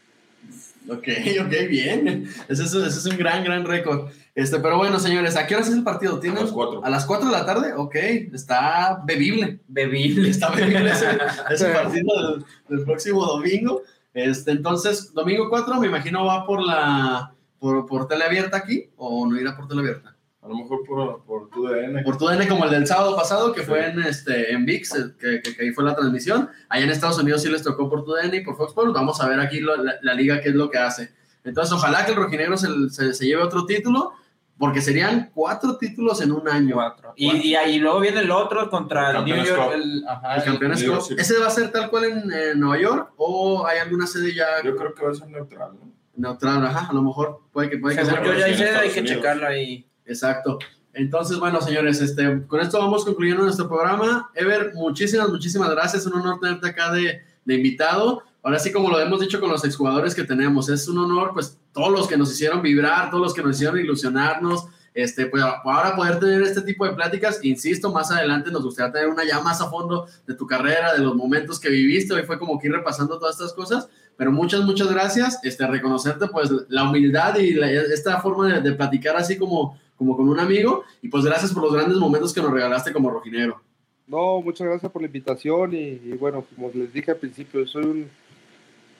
[0.88, 1.08] Ok,
[1.40, 2.28] ok, bien.
[2.48, 4.10] Ese es, ese es un gran, gran récord.
[4.34, 6.18] Este, pero bueno, señores, ¿a qué horas es el partido?
[6.18, 6.38] ¿Tienen?
[6.38, 6.84] A las cuatro.
[6.84, 7.74] ¿A las 4 de la tarde?
[7.74, 9.60] Ok, está bebible.
[9.68, 10.30] Bebible.
[10.30, 11.06] Está bebible ese,
[11.50, 13.82] ese partido del, del próximo domingo.
[14.14, 19.24] Este, entonces, domingo 4, me imagino va por la por, por tele abierta aquí o
[19.24, 20.11] no irá por tele abierta.
[20.42, 22.02] A lo mejor por, por tu DN.
[22.02, 24.98] Por tu DN como el del sábado pasado, que fue en, este, en VIX, eh,
[25.18, 26.50] que, que- que ahí fue la transmisión.
[26.68, 28.92] Allá en Estados Unidos sí les tocó por tu DN y por Fox Sports.
[28.92, 31.12] Vamos a ver aquí lo- la, la liga qué es lo que hace.
[31.44, 34.12] Entonces, ojalá que el rojinegro se, se, se lleve otro título,
[34.58, 36.74] porque serían cuatro títulos en un año.
[36.74, 37.12] Cuatro.
[37.16, 39.62] Y, y ahí luego viene el otro contra el New Campeones York.
[39.64, 39.72] Cup.
[39.74, 41.04] El, ajá, El campeón es Digo, Cup.
[41.04, 41.14] sí.
[41.18, 44.46] ¿Ese va a ser tal cual en, en Nueva York o hay alguna sede ya
[44.64, 45.92] Yo creo que va a ser neutral, ¿no?
[46.14, 46.64] neutral?
[46.66, 48.22] Ajá, a lo mejor puede que, puede que sea.
[48.24, 49.16] yo ya hice, hay que Unidos.
[49.18, 49.88] checarlo ahí.
[50.06, 50.58] Exacto.
[50.94, 54.30] Entonces, bueno, señores, este, con esto vamos concluyendo nuestro programa.
[54.34, 56.04] Ever, muchísimas, muchísimas gracias.
[56.06, 58.22] Un honor tenerte acá de, de invitado.
[58.42, 61.58] Ahora sí, como lo hemos dicho con los exjugadores que tenemos, es un honor, pues,
[61.72, 65.96] todos los que nos hicieron vibrar, todos los que nos hicieron ilusionarnos, este, pues, ahora
[65.96, 67.38] poder tener este tipo de pláticas.
[67.42, 70.98] Insisto, más adelante nos gustaría tener una ya más a fondo de tu carrera, de
[70.98, 72.12] los momentos que viviste.
[72.12, 73.88] Hoy fue como que ir repasando todas estas cosas.
[74.18, 75.38] Pero muchas, muchas gracias.
[75.42, 80.16] Este, reconocerte, pues, la humildad y la- esta forma de, de platicar así como, como
[80.16, 80.82] con un amigo.
[81.00, 83.60] Y pues, gracias por los grandes momentos que nos regalaste como rojinegro.
[84.08, 88.10] No, muchas gracias por la invitación y, bueno, como les dije al principio, soy un,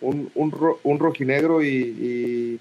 [0.00, 2.60] un, un, ro- un rojinegro y,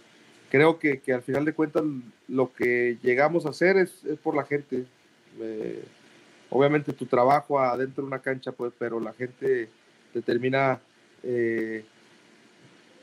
[0.49, 1.83] creo que, al final de cuentas
[2.27, 3.91] lo que llegamos a hacer es,
[4.23, 4.85] por la gente.
[6.49, 9.69] Obviamente tu trabajo adentro de una cancha, pues, pero la gente
[10.11, 10.81] te termina
[11.23, 11.85] eh,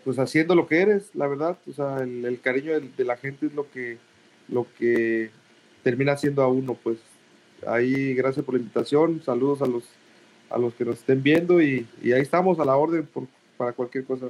[0.05, 1.56] pues haciendo lo que eres, la verdad.
[1.66, 3.98] O sea, el, cariño de la gente es lo que,
[4.49, 5.31] lo que
[5.83, 6.99] termina haciendo a uno, pues.
[7.66, 9.83] Ahí, gracias por la invitación, saludos a los,
[10.51, 13.25] a los que nos estén viendo y, y ahí estamos a la orden por,
[13.57, 14.27] para cualquier cosa.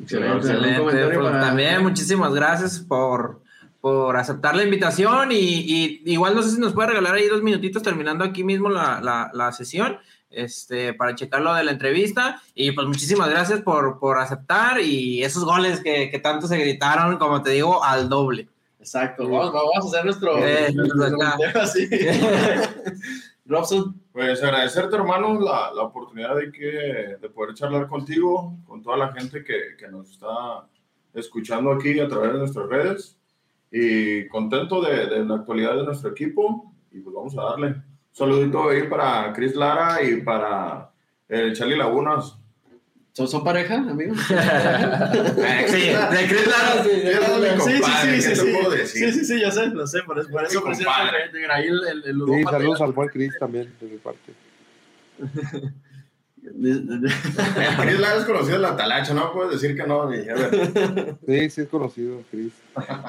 [0.00, 0.36] Excelente.
[0.38, 0.68] Excelente.
[0.70, 3.40] ¿Algún comentario Pues, para- También muchísimas gracias por,
[3.82, 7.42] por aceptar la invitación y, y igual no sé si nos puede regalar ahí dos
[7.42, 9.98] minutitos terminando aquí mismo la, la, la sesión
[10.30, 15.22] este, para checar lo de la entrevista y pues muchísimas gracias por, por aceptar y
[15.22, 18.48] esos goles que, que tanto se gritaron, como te digo, al doble.
[18.82, 21.88] Exacto, vamos, vamos a hacer nuestro, Eh, nuestro así.
[23.46, 28.96] Robson, Pues agradecerte, hermano, la, la oportunidad de, que, de poder charlar contigo, con toda
[28.96, 30.66] la gente que, que nos está
[31.14, 33.16] escuchando aquí a través de nuestras redes.
[33.70, 36.74] Y contento de, de la actualidad de nuestro equipo.
[36.90, 37.66] Y pues vamos a darle.
[37.68, 40.90] Un saludito ahí para Chris Lara y para
[41.28, 42.36] el Charlie Lagunas.
[43.12, 44.18] ¿Son, son pareja, amigos?
[44.28, 46.90] Sí, de Chris Lara, sí.
[47.60, 48.52] Sí, sí, sí, ¿qué sí, sí.
[48.52, 49.12] puedo decir?
[49.12, 50.60] Sí, sí, sí, ya sé, lo sé, por eso, por eso
[51.50, 54.32] ahí el, el, el Sí, saludos al buen Cris también de mi parte.
[56.42, 60.10] Chris Lara es conocido en la talacha, no puedes decir que no.
[60.10, 60.24] ni-.
[61.26, 62.52] Sí, sí es conocido, Cris.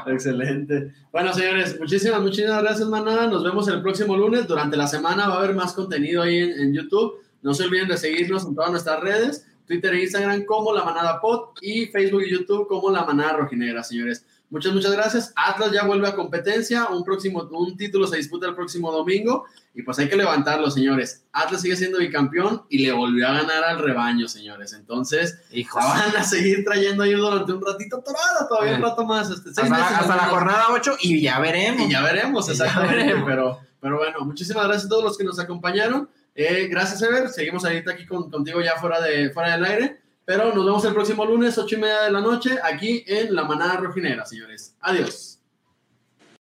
[0.06, 0.94] Excelente.
[1.12, 3.26] Bueno, señores, muchísimas, muchísimas gracias, manada.
[3.28, 4.48] Nos vemos el próximo lunes.
[4.48, 7.24] Durante la semana va a haber más contenido ahí en, en YouTube.
[7.42, 11.20] No se olviden de seguirnos en todas nuestras redes, Twitter e Instagram como La Manada
[11.22, 14.26] Pod y Facebook y YouTube como La Manada Rojinegra, señores.
[14.54, 15.34] Muchas, muchas gracias.
[15.36, 16.86] Atlas ya vuelve a competencia.
[16.90, 21.24] Un, próximo, un título se disputa el próximo domingo y pues hay que levantarlo, señores.
[21.32, 24.74] Atlas sigue siendo bicampeón y le volvió a ganar al rebaño, señores.
[24.74, 25.84] Entonces, Hijos.
[25.84, 29.32] van a seguir trayendo ahí durante un ratito, todavía, todavía un rato más.
[29.32, 31.88] Este, Hasta, la jornada 8 y ya veremos.
[31.88, 32.96] Y ya veremos, ya exactamente.
[32.98, 33.26] veremos.
[33.28, 36.08] Pero, pero bueno, muchísimas gracias a todos los que nos acompañaron.
[36.36, 37.30] Eh, gracias, Ever.
[37.30, 40.00] Seguimos ahorita aquí con- contigo ya fuera, de, fuera del aire.
[40.26, 43.44] Pero nos vemos el próximo lunes, ocho y media de la noche, aquí en La
[43.44, 44.74] Manada Rojinera, señores.
[44.80, 45.33] Adiós.